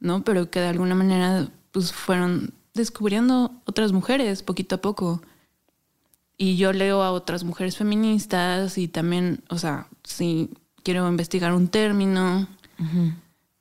[0.00, 0.24] ¿no?
[0.24, 5.22] Pero que de alguna manera, pues fueron descubriendo otras mujeres poquito a poco.
[6.38, 10.50] Y yo leo a otras mujeres feministas y también, o sea, si
[10.82, 12.46] quiero investigar un término,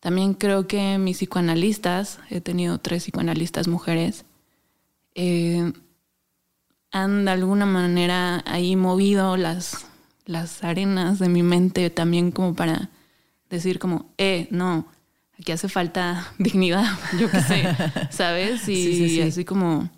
[0.01, 4.25] también creo que mis psicoanalistas, he tenido tres psicoanalistas mujeres,
[5.15, 5.71] eh,
[6.95, 9.85] han de alguna manera ahí movido las,
[10.25, 12.89] las arenas de mi mente también como para
[13.49, 14.87] decir como, eh, no,
[15.37, 16.85] aquí hace falta dignidad,
[17.19, 17.67] yo qué sé,
[18.11, 18.61] ¿sabes?
[18.69, 19.21] Y Sí, sí, sí.
[19.21, 19.89] así como...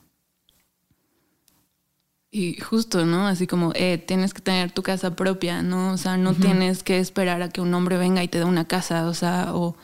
[2.31, 3.27] Y justo, ¿no?
[3.27, 5.93] Así como, eh, tienes que tener tu casa propia, ¿no?
[5.93, 8.65] O sea, no tienes que esperar a que un hombre venga y te dé una
[8.65, 9.75] casa, o sea, o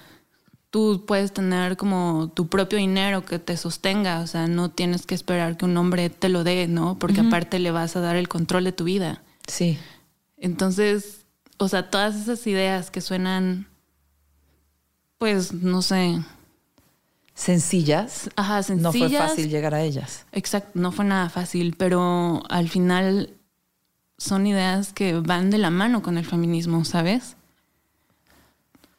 [0.74, 5.14] tú puedes tener como tu propio dinero que te sostenga, o sea, no tienes que
[5.14, 6.98] esperar que un hombre te lo dé, ¿no?
[6.98, 9.22] Porque aparte le vas a dar el control de tu vida.
[9.48, 9.78] Sí.
[10.36, 11.28] Entonces,
[11.60, 13.68] o sea, todas esas ideas que suenan,
[15.20, 16.20] pues, no sé,
[17.36, 18.32] Sencillas.
[18.36, 19.10] ajá, No sencillas.
[19.12, 20.26] fue fácil llegar a ellas.
[20.32, 23.30] Exacto, no fue nada fácil, pero al final
[24.18, 27.36] son ideas que van de la mano con el feminismo, ¿sabes?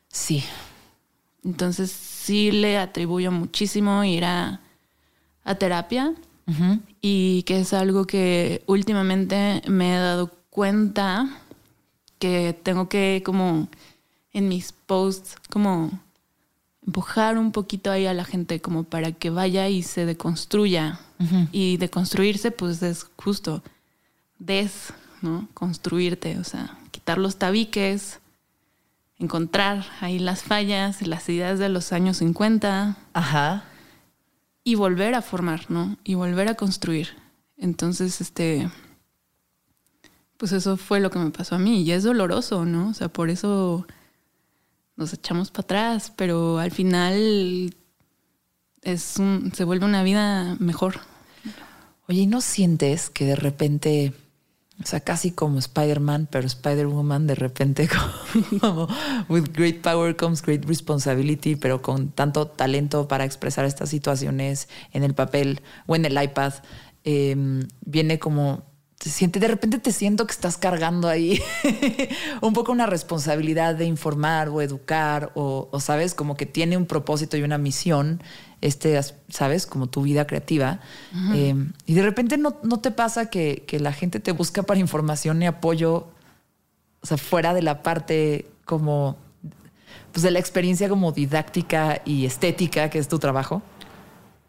[0.09, 0.45] Sí.
[1.45, 4.61] Entonces sí le atribuyo muchísimo ir a,
[5.45, 6.15] a terapia.
[7.01, 11.41] Y que es algo que últimamente me he dado cuenta
[12.19, 13.69] que tengo que como
[14.33, 15.91] en mis posts como
[16.87, 21.01] empujar un poquito ahí a la gente como para que vaya y se deconstruya.
[21.53, 23.63] Y deconstruirse pues es justo.
[24.39, 24.93] Des,
[25.23, 25.49] ¿no?
[25.55, 28.21] Construirte, o sea, quitar los tabiques,
[29.19, 33.65] encontrar ahí las fallas, las ideas de los años 50 Ajá.
[34.63, 35.97] y volver a formar, ¿no?
[36.05, 37.09] Y volver a construir.
[37.57, 38.69] Entonces, este,
[40.37, 42.89] pues eso fue lo que me pasó a mí y es doloroso, ¿no?
[42.89, 43.87] O sea, por eso
[44.97, 47.75] nos echamos para atrás, pero al final
[48.83, 51.01] es un, se vuelve una vida mejor.
[52.09, 54.13] Oye, ¿y no sientes que de repente
[54.83, 57.89] O sea, casi como Spider-Man, pero Spider-Woman de repente
[58.61, 58.89] como
[59.29, 65.05] with great power comes great responsibility, pero con tanto talento para expresar estas situaciones en
[65.05, 66.55] el papel o en el iPad,
[67.05, 68.65] em, viene como
[69.05, 71.39] te siente, de repente te siento que estás cargando ahí
[72.41, 77.37] un poco una responsabilidad de informar o educar o, sabes, como que tiene un propósito
[77.37, 78.23] y una misión,
[78.65, 78.99] este,
[79.29, 80.81] sabes, como tu vida creativa.
[81.35, 85.47] Em, y de repente no, te pasa que, la gente te busca para información y
[85.47, 86.09] apoyo,
[87.03, 89.19] o sea, fuera de la parte como,
[90.13, 93.61] pues de la experiencia como didáctica y estética que es tu trabajo.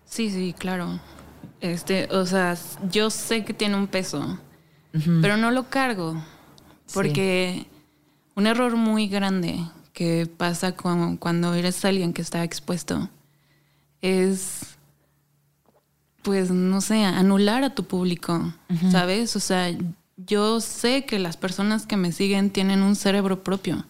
[0.06, 0.98] Sí, sí, claro.
[1.60, 2.56] Este, o sea,
[2.90, 4.40] yo sé que tiene un peso,
[5.22, 6.24] pero no lo cargo.
[6.94, 7.66] Porque
[8.36, 9.60] un error muy grande
[9.92, 13.10] que pasa cuando, eres alguien que está expuesto
[14.02, 14.62] es,
[16.22, 18.54] pues, no sé, anular a tu público,
[18.92, 19.36] ¿sabes?
[19.36, 19.76] O sea,
[20.18, 23.86] yo sé que las personas que me siguen tienen un cerebro propio.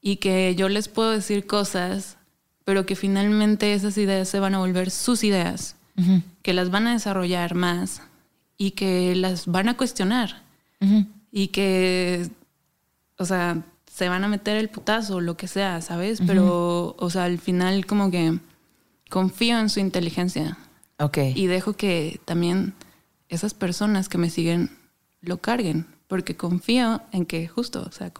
[0.00, 2.16] Y que yo les puedo decir cosas,
[2.64, 5.74] pero que finalmente esas ideas se van a volver sus ideas
[6.42, 8.02] que las van a desarrollar más
[8.56, 10.42] y que las van a cuestionar.
[11.32, 12.30] Y que,
[13.18, 13.62] o sea,
[13.92, 16.20] se van a meter el putazo, lo que sea, ¿sabes?
[16.26, 18.38] Pero, o sea, al final como que
[19.08, 20.58] confío en su inteligencia.
[20.98, 21.18] Ok.
[21.34, 22.74] Y dejo que también
[23.28, 24.70] esas personas que me siguen
[25.20, 28.12] lo carguen, porque confío en que justo, o sea,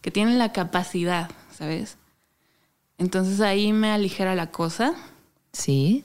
[0.00, 1.96] que tienen la capacidad, ¿sabes?
[2.98, 4.94] Entonces ahí me aligera la cosa.
[5.52, 6.04] Sí.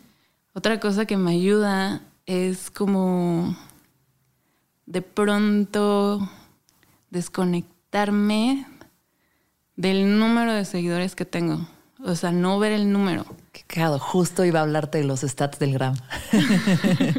[0.53, 3.55] Otra cosa que me ayuda es como
[4.85, 6.29] de pronto
[7.09, 8.65] desconectarme
[9.75, 11.67] del número de seguidores que tengo.
[12.03, 13.25] O sea, no ver el número.
[13.67, 15.95] Claro, justo iba a hablarte de los stats del gram.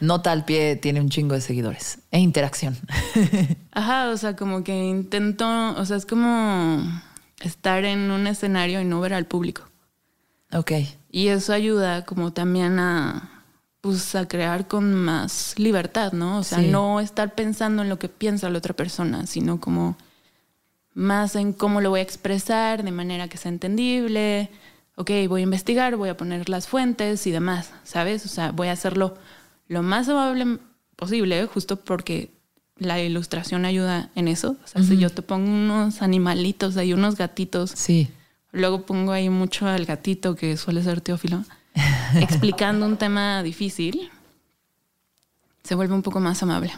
[0.00, 2.76] Nota al pie tiene un chingo de seguidores e interacción.
[3.72, 6.82] Ajá, o sea, como que intento, o sea, es como
[7.40, 9.62] estar en un escenario y no ver al público.
[10.52, 10.72] Ok.
[11.10, 13.44] Y eso ayuda como también a,
[13.80, 16.38] pues, a crear con más libertad, ¿no?
[16.38, 19.96] O sea, no estar pensando en lo que piensa la otra persona, sino como
[20.92, 24.50] más en cómo lo voy a expresar de manera que sea entendible.
[24.96, 28.24] Ok, voy a investigar, voy a poner las fuentes y demás, ¿sabes?
[28.26, 29.16] O sea, voy a hacerlo
[29.66, 30.58] lo más amable
[30.96, 32.30] posible, justo porque
[32.76, 34.56] la ilustración ayuda en eso.
[34.64, 37.72] O sea, si yo te pongo unos animalitos ahí, unos gatitos.
[37.74, 38.08] Sí
[38.54, 41.44] Luego pongo ahí mucho al gatito, que suele ser teófilo,
[42.20, 44.12] explicando un tema difícil.
[45.64, 46.72] Se vuelve un poco más amable,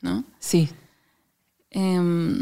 [0.00, 0.24] ¿no?
[0.38, 0.70] Sí.
[1.70, 2.40] Em,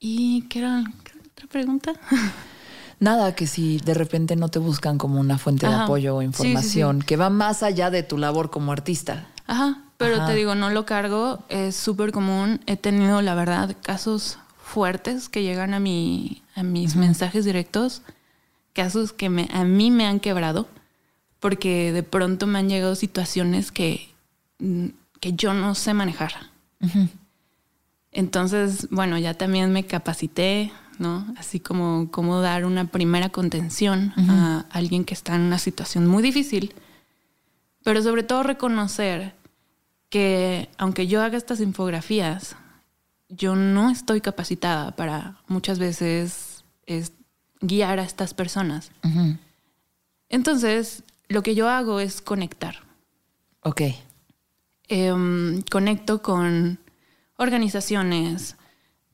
[0.00, 0.84] ¿Y qué era,
[1.32, 1.92] otra pregunta?
[2.98, 7.02] Nada, que si de repente no te buscan como una fuente de apoyo o información
[7.02, 9.26] que va más allá de tu labor como artista.
[9.46, 12.60] Ajá, pero te digo, no lo cargo, es súper común.
[12.66, 18.02] He tenido, la verdad, casos fuertes que llegan a, mi, a mis mensajes directos,
[18.72, 20.66] casos que me, a mí me han quebrado,
[21.40, 24.08] porque de pronto me han llegado situaciones que,
[24.58, 24.88] mm,
[25.20, 26.32] que yo no sé manejar.
[28.12, 31.26] Entonces, bueno, ya también me capacité, ¿no?
[31.36, 36.74] Así como dar una primera contención a alguien que está en una situación muy difícil,
[37.82, 39.34] pero sobre todo reconocer
[40.08, 42.56] que aunque yo haga estas infografías,
[43.28, 46.64] yo no estoy capacitada para muchas veces
[47.60, 48.90] guiar a estas personas.
[50.28, 52.76] Entonces, lo que yo hago es conectar.
[53.62, 53.82] Ok.
[54.88, 56.78] Em, conecto con
[57.36, 58.56] organizaciones,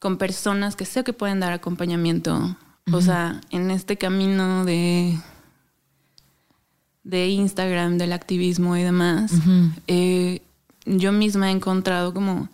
[0.02, 2.56] con personas que sé que pueden dar acompañamiento.
[2.92, 5.16] O sea, en este camino de,
[7.04, 9.32] de Instagram, del activismo y demás,
[9.86, 10.42] eh,
[10.86, 12.48] yo misma he encontrado como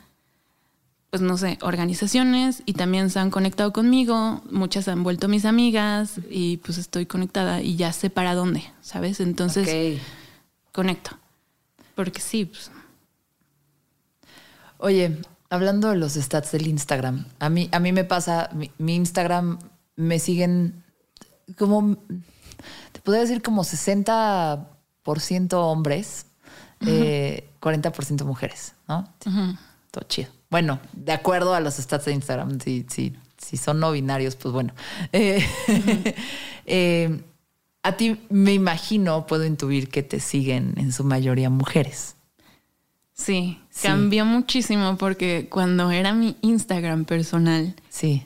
[1.09, 6.21] pues no sé, organizaciones y también se han conectado conmigo, muchas han vuelto mis amigas
[6.29, 9.21] y pues estoy conectada y ya sé para dónde, ¿sabes?
[9.21, 10.03] Entonces,
[10.71, 11.13] conecto.
[11.95, 12.45] Porque sí.
[12.45, 12.71] Pues.
[14.77, 15.17] Oye,
[15.51, 19.59] hablando de los stats del Instagram, a mí, a mí me pasa, mi, Instagram
[19.97, 20.85] me siguen
[21.57, 21.97] como,
[22.93, 26.27] te podría decir como 60% hombres,
[26.81, 29.13] 40% eh, mujeres, ¿no?
[29.91, 30.31] Todo chido.
[30.51, 34.53] Bueno, de acuerdo a los stats de Instagram, si, si, si son no binarios, pues
[34.53, 34.73] bueno.
[35.13, 35.45] Eh,
[36.67, 37.23] eh,
[37.83, 42.17] a ti me imagino, puedo intuir que te siguen en su mayoría mujeres.
[43.15, 47.75] Sí, cambió muchísimo porque cuando era mi Instagram personal.
[47.89, 48.25] Sí.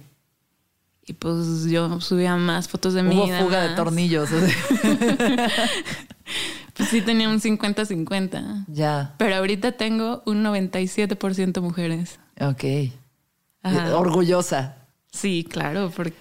[1.05, 3.17] Y pues yo subía más fotos de mí.
[3.17, 4.31] Hubo fuga de tornillos.
[6.75, 8.65] Pues sí tenía un 50-50.
[8.69, 9.15] Ya.
[9.19, 12.19] Pero ahorita tengo un 97% mujeres.
[12.41, 12.93] Ok.
[13.63, 13.97] Ajá.
[13.97, 14.77] Orgullosa.
[15.11, 16.17] Sí, claro, porque...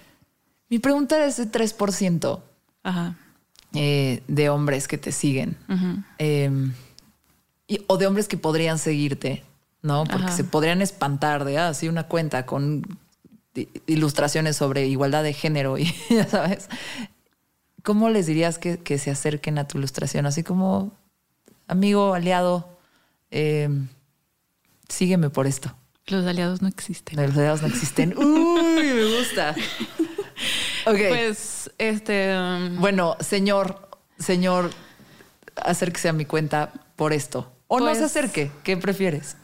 [0.68, 2.40] Mi pregunta era ese 3%
[2.82, 3.16] Ajá.
[3.74, 5.56] eh, de hombres que te siguen.
[6.18, 6.50] eh,
[7.74, 9.42] y- o de hombres que podrían seguirte,
[9.82, 10.04] ¿no?
[10.04, 10.36] Porque Ajá.
[10.36, 12.82] se podrían espantar de, ah, sí, una cuenta con
[13.86, 16.68] ilustraciones sobre igualdad de género y ya sabes.
[17.82, 20.24] ¿Cómo les dirías que, que se acerquen a tu ilustración?
[20.26, 20.92] Así como,
[21.66, 22.78] amigo, aliado,
[23.30, 23.68] eh,
[24.88, 25.74] sígueme por esto.
[26.06, 27.16] Los aliados no existen.
[27.24, 28.14] Los aliados no existen.
[28.18, 29.54] Uy, me gusta.
[30.84, 30.98] Ok.
[31.10, 32.36] Pues, este...
[32.36, 34.70] um, Bueno, señor, señor,
[35.54, 37.51] acérquese a mi cuenta por esto.
[37.74, 39.38] O no Pues- se acerque, ¿qué prefieres?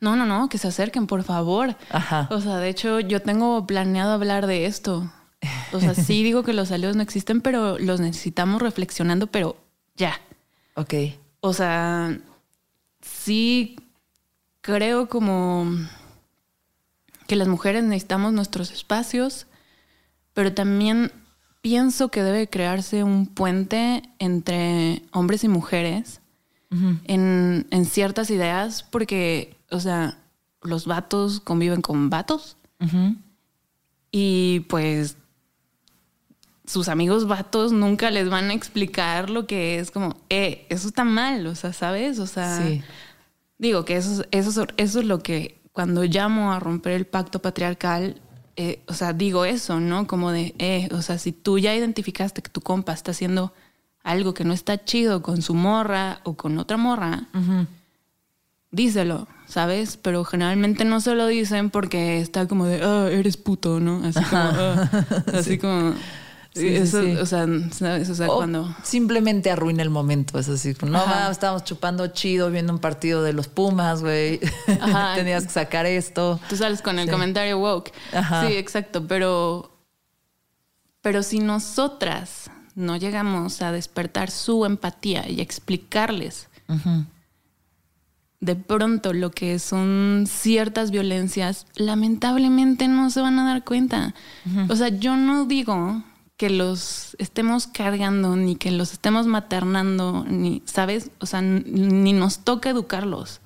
[0.00, 1.76] No, no, no, que se acerquen, por favor.
[1.90, 2.26] Ajá.
[2.30, 5.12] O sea, de hecho, yo tengo planeado hablar de esto.
[5.74, 9.58] O sea, sí digo que los aliados no existen, pero los necesitamos reflexionando, pero
[9.96, 10.18] ya.
[10.76, 10.94] Ok.
[11.40, 12.18] O sea,
[13.02, 13.76] sí
[14.62, 15.66] creo como
[17.26, 19.46] que las mujeres necesitamos nuestros espacios,
[20.32, 21.12] pero también
[21.60, 26.21] pienso que debe crearse un puente entre hombres y mujeres
[27.04, 30.18] en, en ciertas ideas, porque, o sea,
[30.62, 32.56] los vatos conviven con vatos
[34.10, 35.16] y pues
[36.64, 41.04] sus amigos vatos nunca les van a explicar lo que es como, eh, eso está
[41.04, 42.18] mal, o sea, ¿sabes?
[42.18, 42.82] O sea, Sí.
[43.58, 47.06] digo que eso, es- eso, es- eso es lo que cuando llamo a romper el
[47.06, 48.20] pacto patriarcal,
[48.56, 50.06] eh, o sea, digo eso, ¿no?
[50.06, 53.52] Como de, eh, o sea, si tú ya identificaste que tu compa está haciendo
[54.02, 57.24] algo que no está chido con su morra o con otra morra,
[58.70, 59.96] díselo, ¿sabes?
[59.96, 64.02] Pero generalmente no se lo dicen porque está como de, ah, eres puto, ¿no?
[64.04, 64.90] Así como, "Ah",
[65.34, 65.94] así como,
[66.54, 67.16] Sí, eso, sí.
[67.16, 68.10] o sea, ¿sabes?
[68.10, 68.76] O sea, O cuando...
[68.82, 70.38] simplemente arruina el momento.
[70.38, 74.38] Es así, no, va, estábamos chupando chido viendo un partido de los Pumas, güey.
[75.14, 76.38] Tenías que sacar esto.
[76.50, 77.90] Tú sales con el comentario woke.
[78.12, 78.46] Ajá.
[78.46, 79.70] Sí, exacto, pero
[81.00, 86.48] pero si nosotras no llegamos a despertar su empatía y a explicarles
[88.40, 94.14] de pronto lo que son ciertas violencias, lamentablemente no se van a dar cuenta.
[94.68, 96.02] O sea, yo no digo
[96.36, 101.10] que los estemos cargando, ni que los estemos maternando, ni, ¿sabes?
[101.20, 103.40] O sea, ni nos toca educarlos.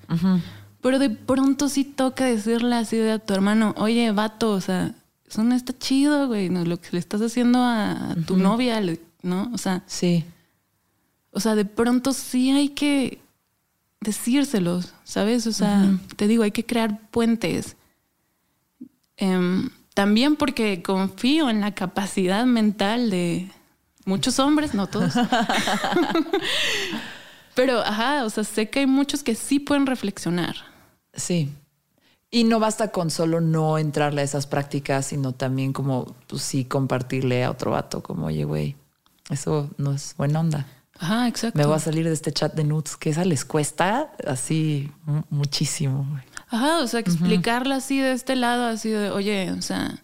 [0.80, 4.94] Pero de pronto sí toca decirle así de a tu hermano, oye, vato, o sea,
[5.28, 8.80] eso no está chido, güey, no, lo que le estás haciendo a, a tu novia,
[8.80, 9.50] le- ¿no?
[9.52, 10.24] O sea, Sí.
[11.32, 13.20] o sea, de pronto sí hay que
[14.00, 15.46] decírselos, ¿sabes?
[15.46, 15.84] O sea,
[16.16, 17.76] te digo, hay que crear puentes.
[19.16, 23.50] Em, también porque confío en la capacidad mental de
[24.04, 25.14] muchos hombres, no todos.
[27.54, 30.56] Pero, ajá, o sea, sé que hay muchos que sí pueden reflexionar.
[31.14, 31.50] Sí.
[32.30, 36.66] Y no basta con solo no entrarle a esas prácticas, sino también como, pues sí,
[36.66, 38.76] compartirle a otro vato, como, oye, güey,
[39.30, 40.66] eso no es buena onda.
[40.98, 41.58] Ajá, exacto.
[41.58, 45.22] Me voy a salir de este chat de nudes, que esa les cuesta así mu-
[45.30, 46.06] muchísimo.
[46.48, 50.02] Ajá, o sea, explicarla así de este lado, así de, oye, o sea,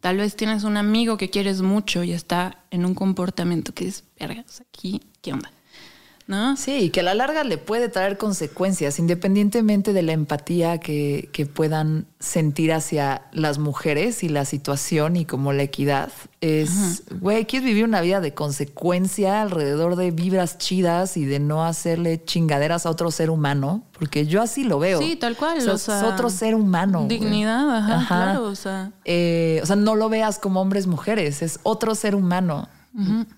[0.00, 4.04] tal vez tienes un amigo que quieres mucho y está en un comportamiento que es,
[4.18, 5.50] verga, o sea, aquí, ¿qué onda?
[6.26, 6.56] ¿No?
[6.56, 11.28] Sí, y que a la larga le puede traer consecuencias, independientemente de la empatía que,
[11.32, 16.10] que puedan sentir hacia las mujeres y la situación y como la equidad.
[16.40, 21.64] Es, güey, quieres vivir una vida de consecuencia alrededor de vibras chidas y de no
[21.64, 25.00] hacerle chingaderas a otro ser humano, porque yo así lo veo.
[25.00, 25.58] Sí, tal cual.
[25.58, 27.06] O sea, o sea, es otro ser humano.
[27.08, 28.24] Dignidad, ajá, Ajá.
[28.24, 28.92] claro, o sea.
[29.04, 32.68] Eh, o sea, no lo veas como hombres, mujeres, es otro ser humano.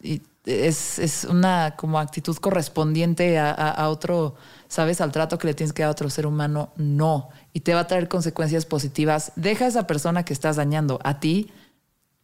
[0.03, 4.35] Y es, es una como actitud correspondiente a, a- a otro,
[4.69, 5.01] ¿sabes?
[5.01, 7.31] Al trato que le tienes que dar a otro ser humano, no.
[7.53, 9.33] Y te va a traer consecuencias positivas.
[9.37, 10.99] Deja a esa persona que estás dañando.
[11.05, 11.51] A ti,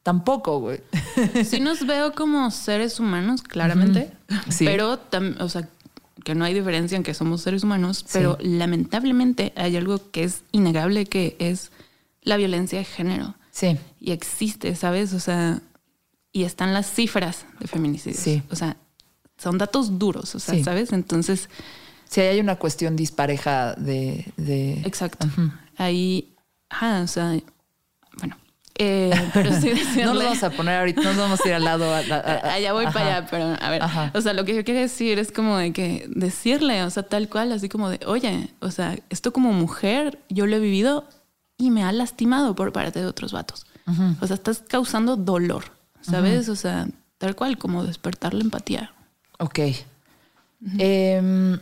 [0.03, 0.81] tampoco, güey.
[1.45, 4.13] Sí nos veo como seres humanos, claramente.
[4.49, 4.65] Sí.
[4.65, 5.69] Pero, tam- o sea,
[6.25, 10.43] que no hay diferencia en que somos seres humanos, pero lamentablemente hay algo que es
[10.53, 11.71] innegable, que es
[12.23, 13.35] la violencia de género.
[13.51, 15.13] Sí, Y existe, ¿sabes?
[15.15, 15.61] O sea,
[16.33, 18.23] y están las cifras de feminicidios.
[18.23, 18.43] Sí.
[18.51, 18.77] O sea,
[19.39, 20.63] son datos duros, o sea, Sí.
[20.65, 20.93] ¿sabes?
[20.93, 21.49] Entonces,
[22.09, 24.33] si hay una cuestión dispareja de...
[24.37, 25.27] de exacto.
[25.77, 26.35] Ahí,
[26.69, 27.37] ajá, o sea,
[28.19, 28.37] bueno.
[28.79, 31.55] eh, pero sí decirle, no nos vamos a poner ahorita, no nos vamos a ir
[31.55, 31.93] al lado.
[31.95, 32.15] a- a-
[32.49, 32.93] a- allá voy ajá.
[32.93, 34.11] para allá, pero a ver, Ajá.
[34.15, 37.29] o sea, lo que yo quiero decir es como de que decirle, o sea, tal
[37.29, 41.09] cual, así como de, oye, o sea, esto como mujer, yo lo he vivido
[41.57, 43.67] y me ha lastimado por parte de otros vatos.
[44.21, 45.65] O sea, estás causando dolor,
[46.11, 46.49] ¿sabes?
[46.49, 46.89] O sea,
[47.19, 48.93] tal cual, como despertar la empatía.
[49.39, 49.59] Ok.
[50.79, 51.59] Em,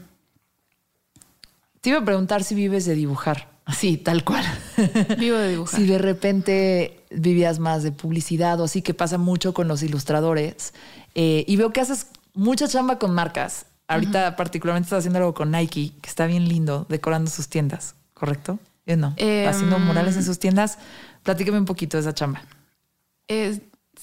[1.80, 3.48] te iba a preguntar si vives de dibujar.
[3.64, 4.44] Así, tal cual.
[5.18, 5.78] Vivo de dibujar.
[5.78, 10.72] Si de repente vivías más de publicidad o así, que pasa mucho con los ilustradores.
[11.14, 13.66] Eh, y veo que haces mucha chamba con marcas.
[13.86, 18.58] Ahorita particularmente estás haciendo algo con Nike, que está bien lindo, decorando sus tiendas, ¿correcto?
[18.86, 20.78] Eh, no, Em, haciendo murales en sus tiendas.
[21.22, 22.42] Platícame un poquito de esa chamba.
[23.28, 23.60] Es-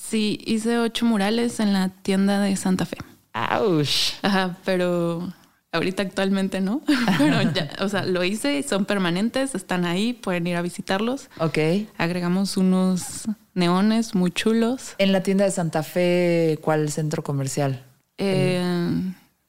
[0.10, 2.98] sí, hice ocho murales en la tienda de Santa Fe.
[3.34, 3.88] ¡Auch!
[4.22, 5.34] Ajá, pero
[5.72, 6.82] ahorita actualmente no.
[7.18, 11.30] pero ya, o sea, lo hice, son permanentes, están ahí, pueden ir a visitarlos.
[11.40, 11.58] Ok.
[11.98, 14.96] Agregamos unos neones muy chulos.
[14.98, 17.84] En la tienda de Santa Fe, ¿cuál centro comercial?
[18.18, 18.62] Eh,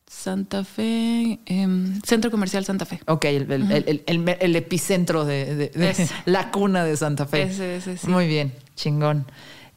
[0.09, 3.01] Santa Fe, em, Centro Comercial Santa Fe.
[3.07, 6.09] Ok, el, el- el- el- el epicentro de, de- de- Ese.
[6.25, 7.43] la cuna de Santa Fe.
[7.43, 8.09] Ese, ese, sí.
[8.09, 9.27] Muy bien, chingón.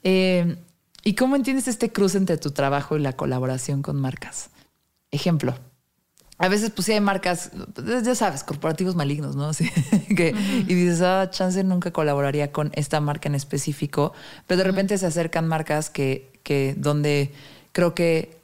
[0.03, 0.55] Eh,
[1.03, 4.49] ¿Y cómo entiendes este cruce entre tu trabajo y la colaboración con marcas?
[5.11, 5.55] Ejemplo.
[6.37, 7.51] A veces, pues sí hay marcas,
[8.03, 9.51] ya sabes, corporativos malignos, ¿no?
[10.15, 10.33] Que,
[10.67, 14.13] Y dices, ah, chance nunca colaboraría con esta marca en específico,
[14.47, 17.33] pero de repente se acercan marcas que, que donde
[17.73, 18.39] creo que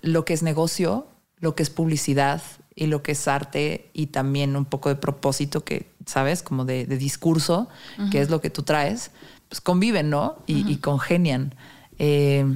[0.00, 1.08] lo que es negocio,
[1.40, 2.40] lo que es publicidad
[2.76, 6.44] y lo que es arte y también un poco de propósito que, ¿sabes?
[6.44, 7.68] Como de, de discurso,
[8.12, 9.10] que es lo que tú traes,
[9.48, 10.38] pues conviven, ¿no?
[10.46, 11.56] Y, y congenian.
[12.02, 12.46] Eh,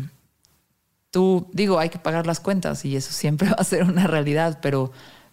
[1.10, 4.58] tú, digo, hay que pagar las cuentas y eso siempre va a ser una realidad,
[4.62, 4.90] pero,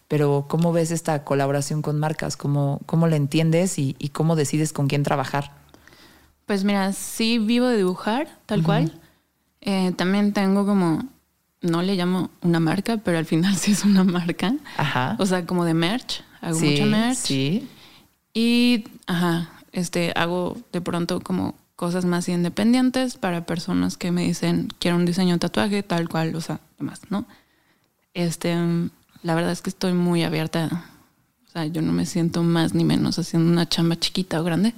[0.09, 2.35] pero ¿cómo ves esta colaboración con marcas?
[2.35, 5.53] ¿Cómo, cómo la entiendes y, y cómo decides con quién trabajar?
[6.45, 8.99] Pues mira, sí vivo de dibujar, tal cual.
[9.61, 11.05] Eh, también tengo como,
[11.61, 14.53] no le llamo una marca, pero al final sí es una marca.
[14.75, 15.15] Ajá.
[15.19, 16.21] O sea, como de merch.
[16.41, 17.17] Hago sí, mucha merch.
[17.17, 17.69] Sí.
[18.33, 24.67] Y, ajá, este, hago de pronto como cosas más independientes para personas que me dicen,
[24.77, 27.25] quiero un diseño de tatuaje, tal cual, o sea, demás, ¿no?
[28.13, 28.55] Este,
[29.23, 30.85] la verdad es que estoy muy abierta.
[31.43, 34.75] O sea, yo no me siento más ni menos haciendo una chamba chiquita o grande.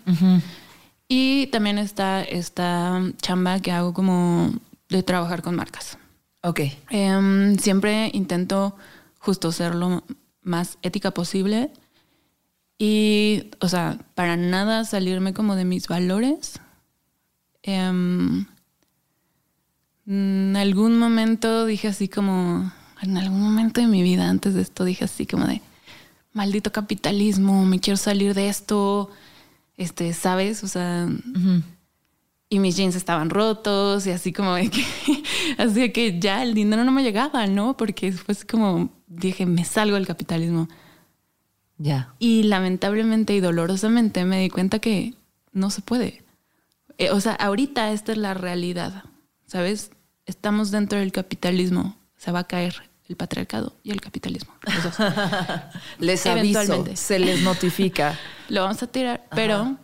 [1.09, 4.53] Y también está esta chamba que hago como
[4.87, 5.97] de trabajar con marcas.
[6.41, 6.61] Ok.
[6.89, 8.77] Em, siempre intento
[9.19, 10.05] justo ser lo
[10.41, 11.69] más ética posible
[12.77, 16.61] y, o sea, para nada salirme como de mis valores.
[17.63, 18.45] Em,
[20.05, 24.83] en algún momento dije así como, en algún momento de mi vida antes de esto
[24.85, 25.61] dije así como de,
[26.33, 29.09] maldito capitalismo, me quiero salir de esto,
[29.77, 30.63] este, ¿sabes?
[30.63, 31.07] O sea,
[32.49, 34.83] y mis jeans estaban rotos y así como de que,
[35.57, 37.77] así de que ya el dinero no me llegaba, ¿no?
[37.77, 40.67] Porque así como, dije, me salgo del capitalismo.
[41.77, 42.13] Ya.
[42.19, 45.13] Y lamentablemente y dolorosamente me di cuenta que
[45.51, 46.23] no se puede.
[46.97, 49.03] Eh, o sea, ahorita esta es la realidad,
[49.45, 49.91] ¿sabes?
[50.25, 54.53] Estamos dentro del capitalismo, se va a caer el patriarcado y el capitalismo.
[54.63, 54.95] los dos.
[55.99, 56.95] Les aviso, Eventualmente.
[56.95, 58.17] se les notifica.
[58.49, 59.77] Lo vamos a tirar, pero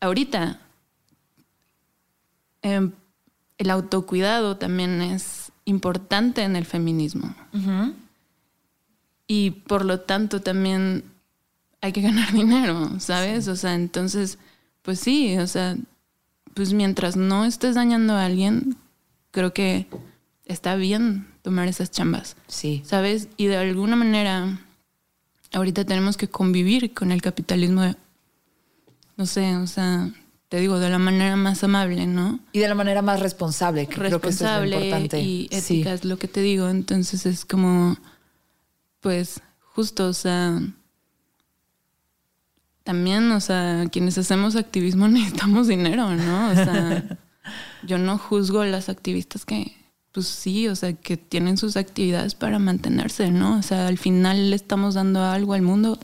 [0.00, 0.58] ahorita
[2.62, 2.92] em,
[3.58, 7.34] el autocuidado también es importante en el feminismo.
[9.26, 11.04] Y por lo tanto también
[11.80, 13.48] hay que ganar dinero, ¿sabes?
[13.48, 14.38] O sea, entonces,
[14.82, 15.76] pues sí, o sea,
[16.54, 18.76] pues mientras no estés dañando a alguien,
[19.30, 19.86] creo que
[20.44, 22.36] está bien tomar esas chambas.
[22.48, 22.82] Sí.
[22.84, 23.28] ¿sabes?
[23.36, 24.58] Y de alguna manera,
[25.52, 27.96] ahorita tenemos que convivir con el capitalismo, de-
[29.16, 30.10] no sé, o sea,
[30.48, 32.38] te digo, de la manera más amable, ¿no?
[32.52, 35.20] Y de la manera más responsable, que creo que eso es lo importante.
[35.20, 35.56] y Sí.
[35.80, 36.68] ética es lo que te digo.
[36.68, 37.96] Entonces es como,
[39.00, 39.40] pues,
[39.74, 40.60] justo, o sea,
[42.84, 46.50] también, o sea, quienes hacemos activismo necesitamos dinero, ¿no?
[46.50, 47.18] O sea,
[47.86, 49.76] yo no juzgo a las activistas que,
[50.12, 53.58] pues sí, o sea, que tienen sus actividades para mantenerse, ¿no?
[53.58, 55.98] O sea, al final le estamos dando algo al mundo.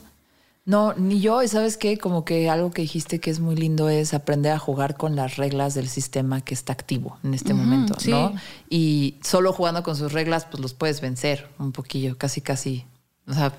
[0.65, 3.89] No, ni yo, y sabes qué, como que algo que dijiste que es muy lindo
[3.89, 7.95] es aprender a jugar con las reglas del sistema que está activo en este momento,
[7.99, 8.11] sí.
[8.11, 8.33] ¿no?
[8.69, 12.85] Y solo jugando con sus reglas, pues los puedes vencer un poquillo, casi, casi.
[13.29, 13.53] O sea,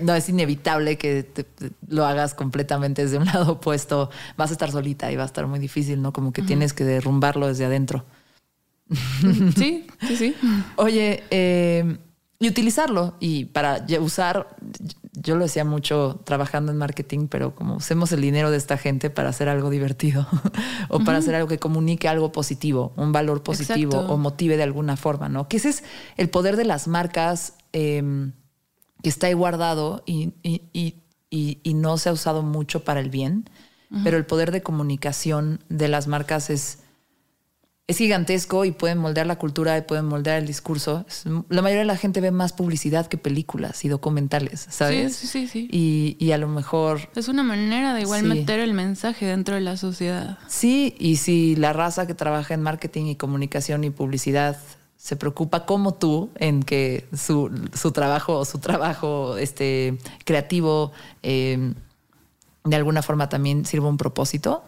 [0.00, 4.10] no es inevitable que te- te- lo hagas completamente desde un lado opuesto.
[4.36, 6.12] Vas a estar solita y va a estar muy difícil, ¿no?
[6.12, 8.04] Como que tienes que derrumbarlo desde adentro.
[9.56, 10.34] Sí, sí, sí.
[10.76, 11.96] Oye, eh,
[12.38, 14.56] y utilizarlo y para usar,
[15.14, 19.10] yo lo decía mucho trabajando en marketing, pero como usemos el dinero de esta gente
[19.10, 20.28] para hacer algo divertido
[20.88, 24.14] o para hacer algo que comunique algo positivo, un valor positivo Exacto.
[24.14, 25.48] o motive de alguna forma, ¿no?
[25.48, 25.82] Que ese es
[26.16, 28.30] el poder de las marcas eh,
[29.06, 33.08] que está ahí guardado y, y- y- y- no se ha usado mucho para el
[33.08, 33.48] bien,
[34.02, 36.80] pero el poder de comunicación de las marcas es
[37.86, 41.06] es gigantesco y pueden moldear la cultura y pueden moldear el discurso.
[41.48, 45.14] La mayoría de la gente ve más publicidad que películas y documentales, ¿sabes?
[45.14, 45.68] Sí, sí, sí, sí.
[45.70, 48.26] Y, y a lo mejor Es una manera de igual Sí.
[48.26, 50.36] meter el mensaje dentro de la sociedad.
[50.48, 54.56] sí, y si la raza que trabaja en marketing y comunicación y publicidad
[55.06, 60.90] se preocupa como tú en que su, su trabajo, su trabajo este, creativo
[61.22, 61.72] eh,
[62.64, 64.64] de alguna forma también sirva un propósito,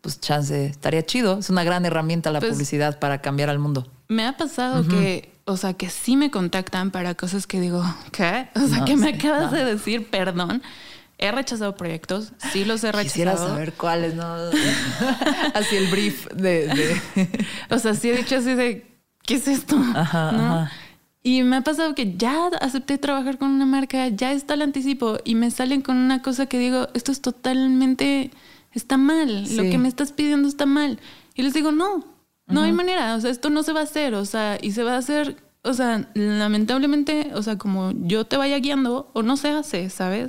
[0.00, 1.40] pues chance, estaría chido.
[1.40, 3.88] Es una gran herramienta la Pues- publicidad para cambiar al mundo.
[4.06, 7.82] Me ha pasado que, o sea, que sí me contactan para cosas que digo,
[8.12, 8.48] ¿qué?
[8.54, 9.58] O sea, No, que me sí, acabas no.
[9.58, 10.62] de decir, perdón.
[11.18, 13.02] He rechazado proyectos, sí los he rechazado.
[13.02, 14.24] Quisiera saber cuáles, ¿no?
[15.54, 16.68] Así el brief de...
[16.68, 18.89] de- O sea, sí he dicho así de,
[19.30, 19.76] ¿qué es esto?
[19.94, 20.38] Ajá, ¿No?
[20.38, 20.72] ajá.
[21.22, 25.18] Y me ha pasado que ya acepté trabajar con una marca, ya está el anticipo
[25.24, 28.30] y me salen con una cosa que digo, esto es totalmente,
[28.72, 30.98] está mal, lo que me estás pidiendo está mal.
[31.34, 32.04] Y les digo, no,
[32.46, 34.82] no hay manera, o sea, esto no se va a hacer, o sea, y se
[34.82, 39.36] va a hacer, o sea, lamentablemente, o sea, como yo te vaya guiando o no
[39.36, 40.28] se hace, ¿sabes?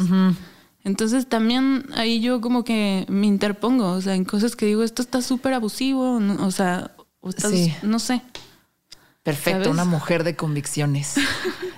[0.83, 5.01] Entonces también ahí yo como que me interpongo, o sea, en cosas que digo, esto
[5.01, 6.91] está súper abusivo, no- o sea,
[7.21, 7.71] o estás- Sí.
[7.83, 8.21] no sé.
[9.23, 9.73] Perfecto, ¿Sabes?
[9.73, 11.15] una mujer de convicciones.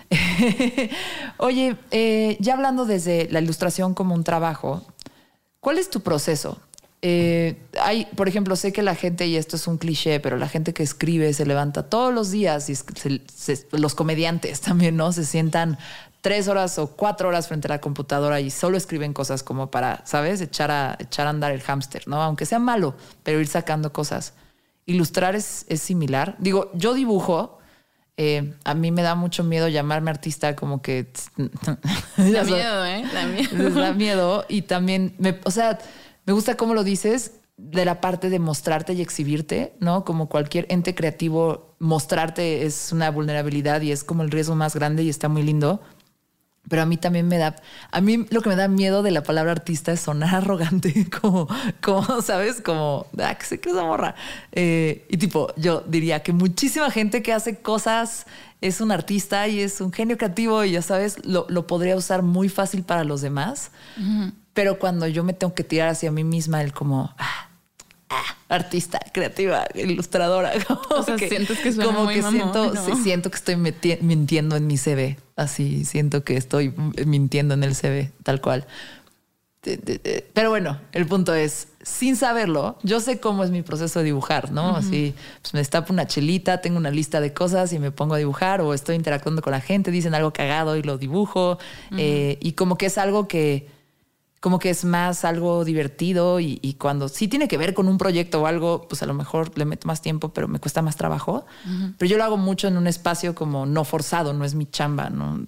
[1.37, 4.85] Oye, eh, ya hablando desde la ilustración como un trabajo,
[5.59, 6.59] ¿cuál es tu proceso?
[7.01, 10.47] Eh, hay, por ejemplo, sé que la gente, y esto es un cliché, pero la
[10.47, 14.95] gente que escribe se levanta todos los días y es- se- se- los comediantes también,
[14.95, 15.11] ¿no?
[15.11, 15.77] Se sientan
[16.21, 20.01] tres horas o cuatro horas frente a la computadora y solo escriben cosas como para,
[20.05, 20.39] ¿sabes?
[20.39, 22.21] Echar a, echar a andar el hámster, ¿no?
[22.23, 24.33] Aunque sea malo, pero ir sacando cosas.
[24.85, 26.35] Ilustrar es, es similar.
[26.39, 27.59] Digo, yo dibujo.
[28.17, 31.11] eh, a mí me da mucho miedo llamarme artista, como que.
[32.17, 33.03] Da miedo, ¿eh?
[33.13, 33.69] Da miedo.
[33.81, 34.45] Da miedo.
[34.49, 35.79] Y también, me, o sea,
[36.25, 40.03] me gusta cómo lo dices de la parte de mostrarte y exhibirte, ¿no?
[40.05, 45.03] Como cualquier ente creativo, mostrarte es una vulnerabilidad y es como el riesgo más grande
[45.03, 45.79] y está muy lindo.
[46.69, 47.55] Pero a mí también me da,
[47.91, 51.47] a mí lo que me da miedo de la palabra artista es sonar arrogante, como,
[51.81, 52.61] como ¿sabes?
[52.61, 54.15] Como, ah, que sé que esa morra.
[54.51, 58.25] Eh, y tipo, yo diría que muchísima gente que hace cosas
[58.61, 62.21] es un artista y es un genio creativo y ya sabes, lo, lo podría usar
[62.23, 63.71] muy fácil para los demás.
[64.53, 67.49] Pero cuando yo me tengo que tirar hacia mí misma, el como, ah,
[68.09, 70.51] ah, artista, creativa, ilustradora.
[70.67, 74.55] como O sea, sientes que suena como muy que mamón, siento, siento que estoy mintiendo
[74.55, 75.17] en mi CV.
[75.35, 76.73] Así siento que estoy
[77.05, 78.67] mintiendo en el CV, tal cual.
[80.33, 84.51] Pero bueno, el punto es, sin saberlo, yo sé cómo es mi proceso de dibujar,
[84.51, 84.75] ¿no?
[84.75, 88.17] Así, pues me destapo una chelita, tengo una lista de cosas y me pongo a
[88.17, 91.59] dibujar o estoy interactuando con la gente, dicen algo cagado y lo dibujo.
[91.97, 93.69] Eh, y como que es algo que,
[94.43, 97.97] como que es más algo divertido y, y cuando sí tiene que ver con un
[97.97, 100.97] proyecto o algo, pues a lo mejor le meto más tiempo, pero me cuesta más
[100.97, 101.45] trabajo.
[101.97, 105.09] Pero yo lo hago mucho en un espacio como no forzado, no es mi chamba,
[105.09, 105.45] no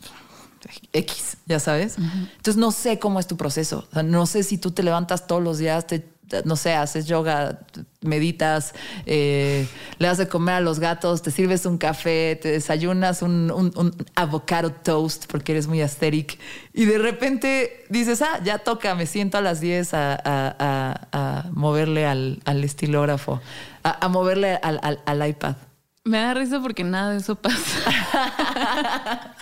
[0.94, 1.98] X, ya sabes.
[1.98, 3.86] Entonces no sé cómo es tu proceso.
[3.90, 6.15] O sea, no sé si tú te levantas todos los días, te,
[6.46, 7.60] no sé, haces yoga,
[8.02, 8.74] meditas,
[9.06, 9.68] eh,
[9.98, 13.72] le das de comer a los gatos, te sirves un café, te desayunas un, un,
[13.76, 16.40] un avocado toast porque eres muy aesthetic
[16.74, 21.08] y de repente dices, ah, ya toca, me siento a las 10 a, a- a-
[21.12, 23.42] a moverle al, al estilógrafo,
[23.84, 25.56] a, a moverle al, al- al iPad.
[26.04, 27.56] Me da risa porque nada de eso pasa.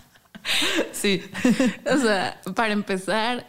[0.92, 1.22] Sí.
[1.90, 3.46] o sea, para empezar,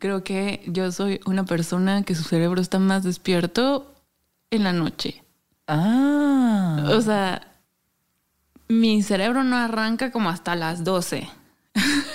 [0.00, 3.94] creo que yo soy una persona que su cerebro está más despierto
[4.50, 5.22] en la noche.
[5.68, 6.84] Ah.
[6.88, 7.46] O sea,
[8.68, 11.28] mi cerebro no arranca como hasta las 12.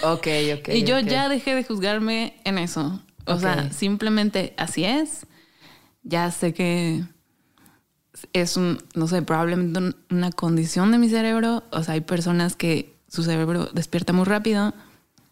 [0.03, 0.27] Ok,
[0.59, 0.69] ok.
[0.73, 3.01] y yo ya dejé de juzgarme en eso.
[3.25, 5.25] O sea, simplemente así es.
[6.03, 7.03] Ya sé que
[8.33, 11.63] es un, no sé, probablemente un- una condición de mi cerebro.
[11.71, 14.73] O sea, hay personas que su cerebro despierta muy rápido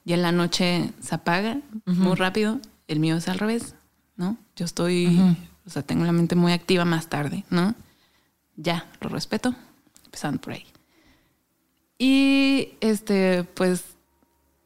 [0.06, 2.60] y en la noche se apaga muy rápido.
[2.88, 3.76] El mío es al revés,
[4.16, 4.38] ¿no?
[4.56, 7.76] Yo estoy, o sea, tengo la mente muy activa más tarde, ¿no?
[8.56, 9.56] Ya, lo respeto.
[10.06, 10.66] Empezando por ahí.
[11.98, 13.84] Y este, pues,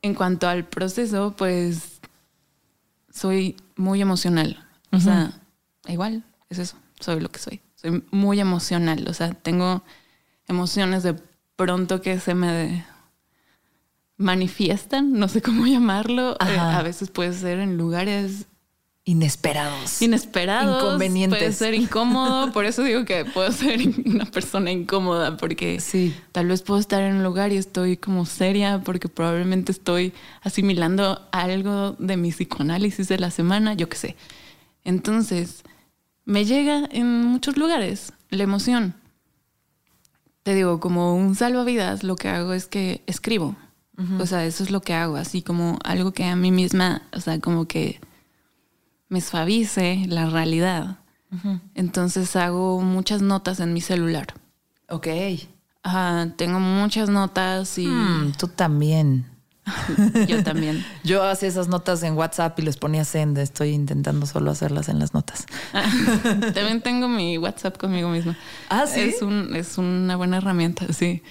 [0.01, 1.99] en cuanto al proceso, pues
[3.11, 4.65] soy muy emocional.
[4.91, 5.39] O sea,
[5.87, 7.61] igual, es eso, soy lo que soy.
[7.75, 9.05] Soy muy emocional.
[9.07, 9.83] O sea, tengo
[10.47, 11.15] emociones de
[11.55, 12.85] pronto que se me
[14.17, 16.33] manifiestan, no sé cómo llamarlo.
[16.33, 18.45] Eh, a veces puede ser en lugares
[19.05, 20.01] Inesperados.
[20.01, 20.83] inesperados.
[20.83, 21.39] Inconvenientes.
[21.39, 22.51] Puede ser incómodo.
[22.51, 26.13] Por eso digo que puedo ser una persona incómoda, porque Sí.
[26.33, 30.11] tal vez puedo estar en un lugar y estoy como seria, porque probablemente estoy
[30.41, 34.15] asimilando algo de mi psicoanálisis de la semana, yo qué sé.
[34.83, 35.63] Entonces,
[36.25, 38.93] me llega en muchos lugares la emoción.
[40.43, 43.55] te digo, como un salvavidas, lo que hago es que escribo.
[44.19, 47.19] O sea, eso es lo que hago, así como algo que a mí misma, o
[47.19, 47.99] sea, como que
[49.09, 50.99] me suavice la realidad.
[51.73, 54.27] Entonces hago muchas notas en mi celular.
[54.89, 55.07] Ok.
[55.83, 59.25] Ajá, tengo muchas notas y Mm, tú también.
[60.27, 60.85] yo también.
[61.03, 63.37] Yo hacía esas notas en WhatsApp y les ponía send.
[63.37, 65.45] Estoy intentando solo hacerlas en las notas.
[66.53, 68.37] también tengo mi WhatsApp conmigo misma.
[68.69, 69.01] Ah, ¿sí?
[69.01, 71.21] Es, un, es una buena herramienta, sí.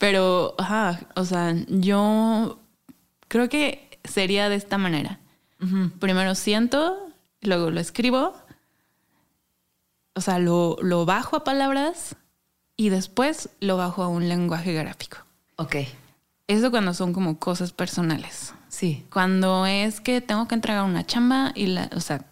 [0.00, 2.58] Pero, ajá, o sea, yo
[3.28, 5.20] creo que sería de esta manera.
[5.98, 6.96] Primero siento,
[7.42, 8.32] luego lo escribo,
[10.14, 12.16] o sea, lo, lo bajo a palabras
[12.78, 15.18] y después lo bajo a un lenguaje gráfico.
[15.56, 15.76] Ok.
[16.46, 18.54] Eso cuando son como cosas personales.
[18.68, 19.04] Sí.
[19.12, 22.24] Cuando es que tengo que entregar una chamba y la, o sea,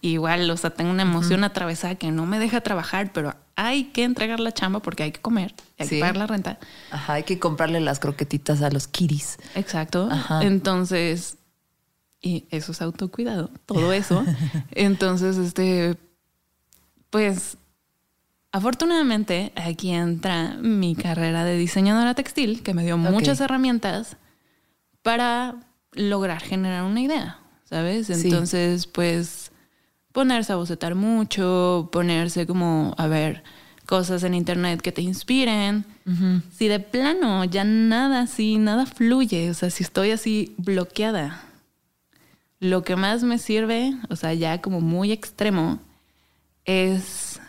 [0.00, 4.04] igual, o sea, tengo una emoción atravesada que no me deja trabajar, pero hay que
[4.04, 5.94] entregar la chamba porque hay que comer, hay Sí.
[5.96, 6.58] que pagar la renta.
[6.90, 9.38] Ajá, hay que comprarle las croquetitas a los kiris.
[9.54, 10.08] Exacto.
[10.10, 10.42] Ajá.
[10.44, 11.38] Entonces,
[12.20, 14.24] y eso es autocuidado, todo eso.
[14.70, 15.96] Entonces, este,
[17.10, 17.56] pues,
[18.52, 24.16] afortunadamente aquí entra mi carrera de diseñadora textil, que me dio muchas herramientas
[25.02, 25.56] para
[25.92, 28.06] lograr generar una idea, ¿sabes?
[28.06, 28.14] Sí.
[28.14, 29.47] Entonces, pues,
[30.18, 33.44] ponerse a bocetar mucho, ponerse como a ver
[33.86, 35.84] cosas en internet que te inspiren.
[36.50, 41.44] Si de plano ya nada así, nada fluye, o sea, si estoy así bloqueada,
[42.58, 45.78] lo que más me sirve, o sea, ya como muy extremo,
[46.64, 47.40] es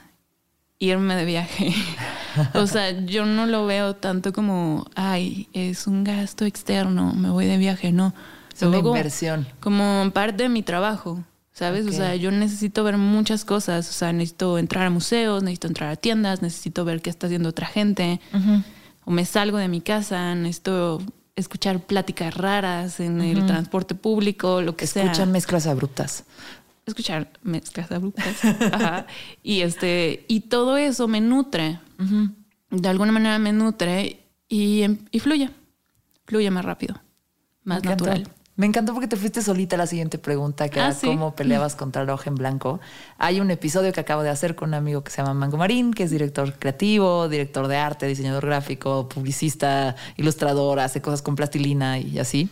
[0.77, 1.73] irme de viaje.
[2.53, 7.47] o sea, yo no lo veo tanto como, ay, es un gasto externo, me voy
[7.47, 8.13] de viaje, no.
[8.53, 9.47] Es una inversión.
[9.59, 11.23] como parte de mi trabajo,
[11.59, 11.85] ¿sabes?
[11.85, 15.89] O sea, yo necesito ver muchas cosas, o sea, necesito entrar a museos, necesito entrar
[15.91, 18.19] a tiendas, necesito ver qué está haciendo otra gente,
[19.05, 21.01] o me salgo de mi casa, necesito
[21.35, 25.03] escuchar pláticas raras en el transporte público, lo que sea.
[25.03, 26.23] Escuchan mezclas abruptas.
[26.85, 28.43] Escuchar mezclas abruptas.
[28.73, 29.05] Ajá.
[29.43, 31.79] Y este, y todo eso me nutre.
[32.71, 35.49] De alguna manera me nutre y, em- y fluye.
[36.25, 36.95] Fluye más rápido.
[37.63, 38.27] Más natural.
[38.59, 41.07] Me encantó porque te fuiste solita a la siguiente pregunta, que Ah, era ¿sí?
[41.07, 42.81] cómo peleabas contra el ojo en blanco.
[43.17, 45.93] Hay un episodio que acabo de hacer con un amigo que se llama Mango Marín,
[45.93, 51.99] que es director creativo, director de arte, diseñador gráfico, publicista, ilustrador, hace cosas con plastilina
[51.99, 52.49] y así.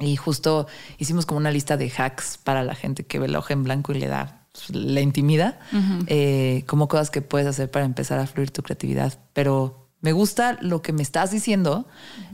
[0.00, 0.66] Y justo
[0.98, 3.92] hicimos como una lista de hacks para la gente que ve el ojo en blanco
[3.92, 5.60] y le da, pues, le intimida,
[6.08, 9.14] eh, como cosas que puedes hacer para empezar a fluir tu creatividad.
[9.32, 11.86] Pero me gusta lo que me estás diciendo,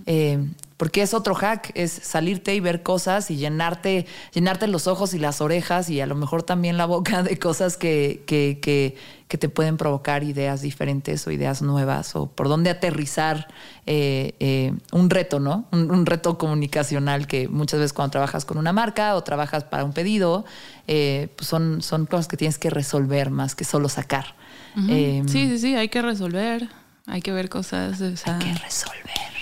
[0.07, 0.45] eh,
[0.79, 5.19] porque es otro hack, es salirte y ver cosas y llenarte, llenarte los ojos y
[5.19, 9.39] las orejas y a lo mejor también la boca de cosas que, que, que, que
[9.39, 13.49] te pueden provocar ideas diferentes o ideas nuevas o por dónde aterrizar
[13.87, 15.67] eh, eh, un reto, ¿no?
[15.73, 19.83] Un, un reto comunicacional que muchas veces cuando trabajas con una marca o trabajas para
[19.83, 20.45] un pedido,
[20.87, 24.37] eh, pues son, son cosas que tienes que resolver más que solo sacar.
[24.77, 26.69] Sí, sí, sí, hay que resolver,
[27.07, 28.01] hay que ver cosas.
[28.01, 29.38] o sea, hay que resolver.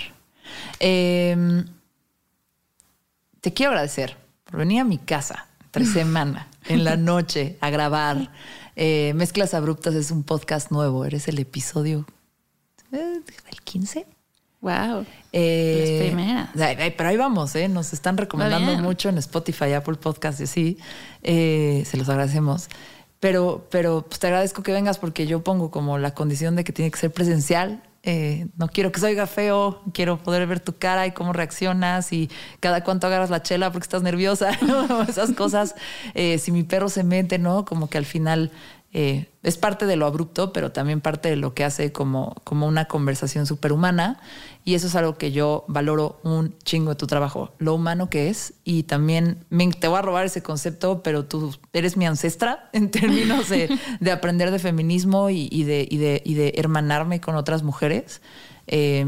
[0.79, 1.63] Eh,
[3.41, 8.31] te quiero agradecer por venir a mi casa tres semanas en la noche a grabar.
[8.75, 11.05] Eh, Mezclas Abruptas es un podcast nuevo.
[11.05, 12.05] Eres el episodio
[12.91, 12.97] eh,
[13.49, 14.05] del 15.
[14.61, 15.05] wow.
[15.33, 16.93] Eh, Las primeras.
[16.95, 17.67] pero ahí vamos, ¿eh?
[17.67, 20.77] Nos están recomendando mucho en Spotify, Apple Podcast y así.
[21.23, 22.69] Eh, se los agradecemos.
[23.19, 26.71] Pero, pero pues, te agradezco que vengas porque yo pongo como la condición de que
[26.71, 27.81] tiene que ser presencial.
[28.09, 32.13] Eh, no quiero que se oiga feo, quiero poder ver tu cara y cómo reaccionas
[32.13, 32.29] y
[32.61, 34.51] cada cuánto agarras la chela porque estás nerviosa,
[35.09, 35.75] esas cosas.
[36.13, 37.65] Eh, si mi perro se mete, ¿no?
[37.65, 38.49] Como que al final
[38.99, 42.65] eh, es parte de lo abrupto, pero también parte de lo que hace como, como
[42.65, 44.19] una conversación superhumana.
[44.65, 48.29] Y eso es algo que yo valoro un chingo de tu trabajo, lo humano que
[48.29, 48.55] es.
[48.63, 52.89] Y también me- te voy a robar ese concepto, pero tú eres mi ancestra en
[52.89, 53.69] términos de,
[53.99, 58.21] de aprender de feminismo y, de, y, de, y de hermanarme con otras mujeres.
[58.65, 59.05] Eh,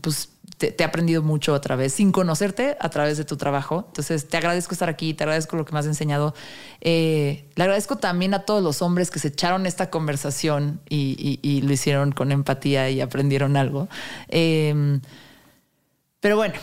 [0.00, 3.84] pues te, te he aprendido mucho a través, sin conocerte, a través de tu trabajo.
[3.88, 6.34] Entonces, te agradezco estar aquí, te agradezco lo que me has enseñado.
[6.82, 11.48] Eh, le agradezco también a todos los hombres que se echaron esta conversación y, y-
[11.48, 13.88] y lo hicieron con empatía y aprendieron algo.
[14.28, 15.00] Eh,
[16.20, 16.54] pero bueno,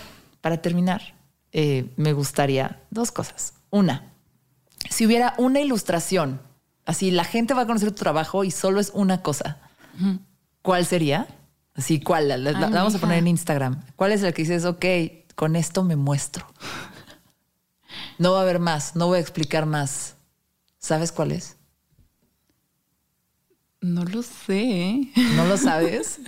[0.41, 1.15] para terminar,
[1.51, 3.53] eh, me gustaría dos cosas.
[3.71, 4.13] Una,
[4.89, 6.39] si hubiera una ilustración,
[6.85, 9.57] así la gente va a conocer tu trabajo y solo es una cosa,
[10.61, 11.27] ¿cuál sería?
[11.77, 12.27] Así, ¿cuál?
[12.27, 13.81] La, la- la Ay, vamos a poner en Instagram.
[13.95, 14.83] ¿Cuál es el que dices, ok,
[15.35, 16.45] con esto me muestro?
[18.17, 20.15] No va a haber más, no voy a explicar más.
[20.79, 21.55] ¿Sabes cuál es?
[23.79, 25.07] No lo sé.
[25.35, 26.19] ¿No lo sabes?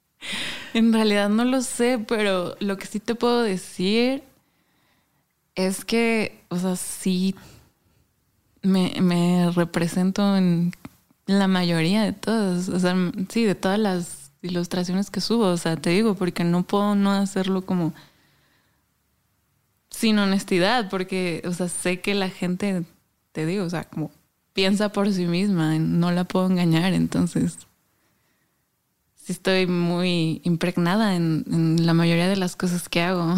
[0.74, 4.22] en realidad no lo sé, pero lo que sí te puedo decir
[5.56, 7.34] es que, o sea, sí
[8.62, 10.72] me, me represento en
[11.26, 12.94] la mayoría de todas, o sea,
[13.30, 17.12] sí, de todas las ilustraciones que subo, o sea, te digo, porque no puedo no
[17.12, 17.92] hacerlo como
[19.90, 22.84] sin honestidad, porque, o sea, sé que la gente,
[23.32, 24.10] te digo, o sea, como
[24.52, 27.58] piensa por sí misma, no la puedo engañar, entonces
[29.26, 31.44] sí estoy muy impregnada en,
[31.84, 33.34] la mayoría de las cosas que hago.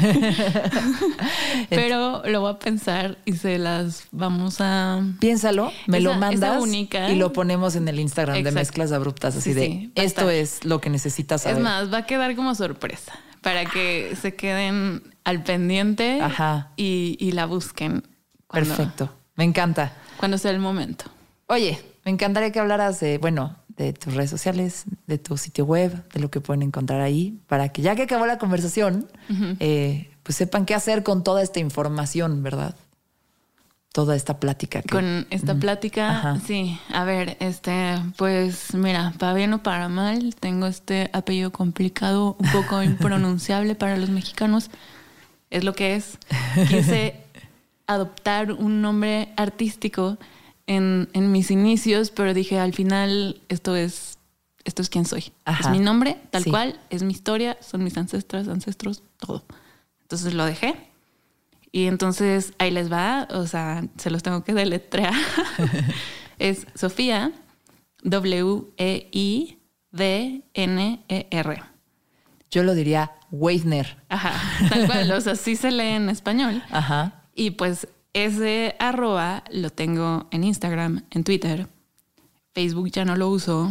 [1.68, 5.02] Pero lo voy a pensar y se las vamos a...
[5.18, 7.10] Piénsalo, me lo mandas única.
[7.10, 10.90] y lo ponemos en el Instagram de Mezclas Abruptas, así de, esto es lo que
[10.90, 11.58] necesitas saber.
[11.58, 16.20] Es más, va a quedar como sorpresa para que se queden al pendiente
[16.76, 18.06] Y, y, la busquen.
[18.48, 19.92] Perfecto, me encanta.
[20.18, 21.06] Cuando sea el momento.
[21.48, 26.08] Oye, me encantaría que hablaras de, bueno, de tus redes sociales, de tu sitio web,
[26.12, 29.06] de lo que pueden encontrar ahí, para que ya que acabó la conversación,
[29.60, 32.74] eh, pues sepan qué hacer con toda esta información, ¿verdad?
[33.92, 34.82] Toda esta plática.
[34.90, 36.78] Con esta plática, sí.
[36.92, 42.50] A ver, este, pues mira, para bien o para mal, tengo este apellido complicado, un
[42.52, 44.70] poco impronunciable para los mexicanos.
[45.50, 46.18] Es lo que es.
[46.68, 47.14] Quise
[47.86, 50.18] adoptar un nombre artístico
[50.66, 54.18] en, mis inicios, pero dije al final esto es,
[54.64, 55.32] esto es quien soy.
[55.60, 59.44] Es mi nombre, tal cual, es mi historia, son mis ancestros, ancestros, todo.
[60.02, 60.74] Entonces lo dejé.
[61.72, 65.14] Y entonces ahí les va, o sea, se los tengo que deletrear.
[66.38, 67.32] es Sofía,
[68.02, 69.56] W-E-I-D-N-E-R.
[72.50, 73.96] Yo lo diría Weidner.
[74.08, 74.32] Ajá,
[74.68, 76.62] tal cual, o sea, sí se lee en español.
[76.70, 77.24] Ajá.
[77.34, 81.68] Y pues ese arroba lo tengo en Instagram, en Twitter.
[82.54, 83.70] Facebook ya no lo uso,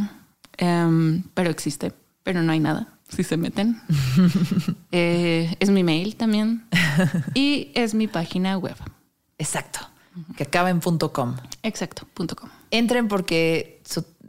[0.57, 3.81] em, pero existe, pero no hay nada si se meten.
[4.97, 6.63] Eh, es mi mail también
[7.33, 8.77] y es mi página web.
[9.37, 9.79] Exacto,
[10.37, 11.35] que acaba en .com.
[11.63, 12.49] Exacto, .com.
[12.71, 13.81] Entren porque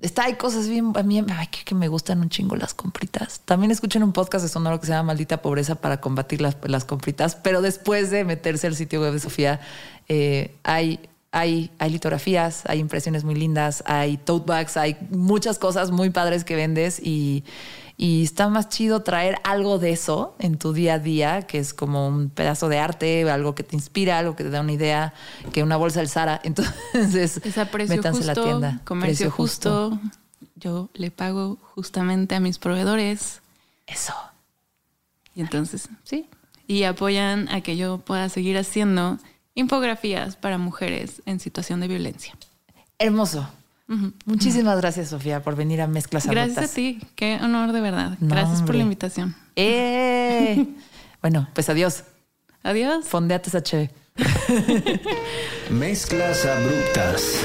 [0.03, 1.23] está, hay cosas bien, a mí
[1.65, 3.41] que, me gustan un chingo las compritas.
[3.45, 6.85] También escuchen un podcast de Sonoro que se llama Maldita Pobreza para combatir las, las
[6.85, 9.61] compritas, pero después de meterse al sitio web de Sofía,
[10.09, 11.01] eh, hay,
[11.33, 16.45] hay, hay litografías, hay impresiones muy lindas, hay tote bags, hay muchas cosas muy padres
[16.45, 17.45] que vendes y,
[17.99, 21.73] y está más chido traer algo de eso en tu día a día, que es
[21.73, 25.15] como un pedazo de arte, algo que te inspira, algo que te da una idea,
[25.53, 26.41] que una bolsa del Sara.
[26.45, 27.41] Entonces,
[27.89, 28.81] métanse a la tienda.
[28.85, 29.99] Comercio justo.
[30.57, 33.41] Yo le pago justamente a mis proveedores.
[33.87, 34.15] Eso.
[35.35, 36.29] Y entonces, sí.
[36.67, 39.19] Y apoyan a que yo pueda seguir haciendo
[39.55, 42.35] infografías para mujeres en situación de violencia.
[42.99, 43.47] Hermoso.
[44.25, 47.01] Muchísimas gracias, Sofía, por venir a Mezclas Gracias a ti.
[47.15, 48.17] Qué honor de verdad.
[48.21, 49.37] gracias por la invitación.
[49.55, 50.67] Eh.
[51.23, 52.05] bueno, pues adiós.
[52.63, 53.07] Adiós.
[53.07, 53.63] Fondeate esa
[55.71, 57.45] Mezclas abruptas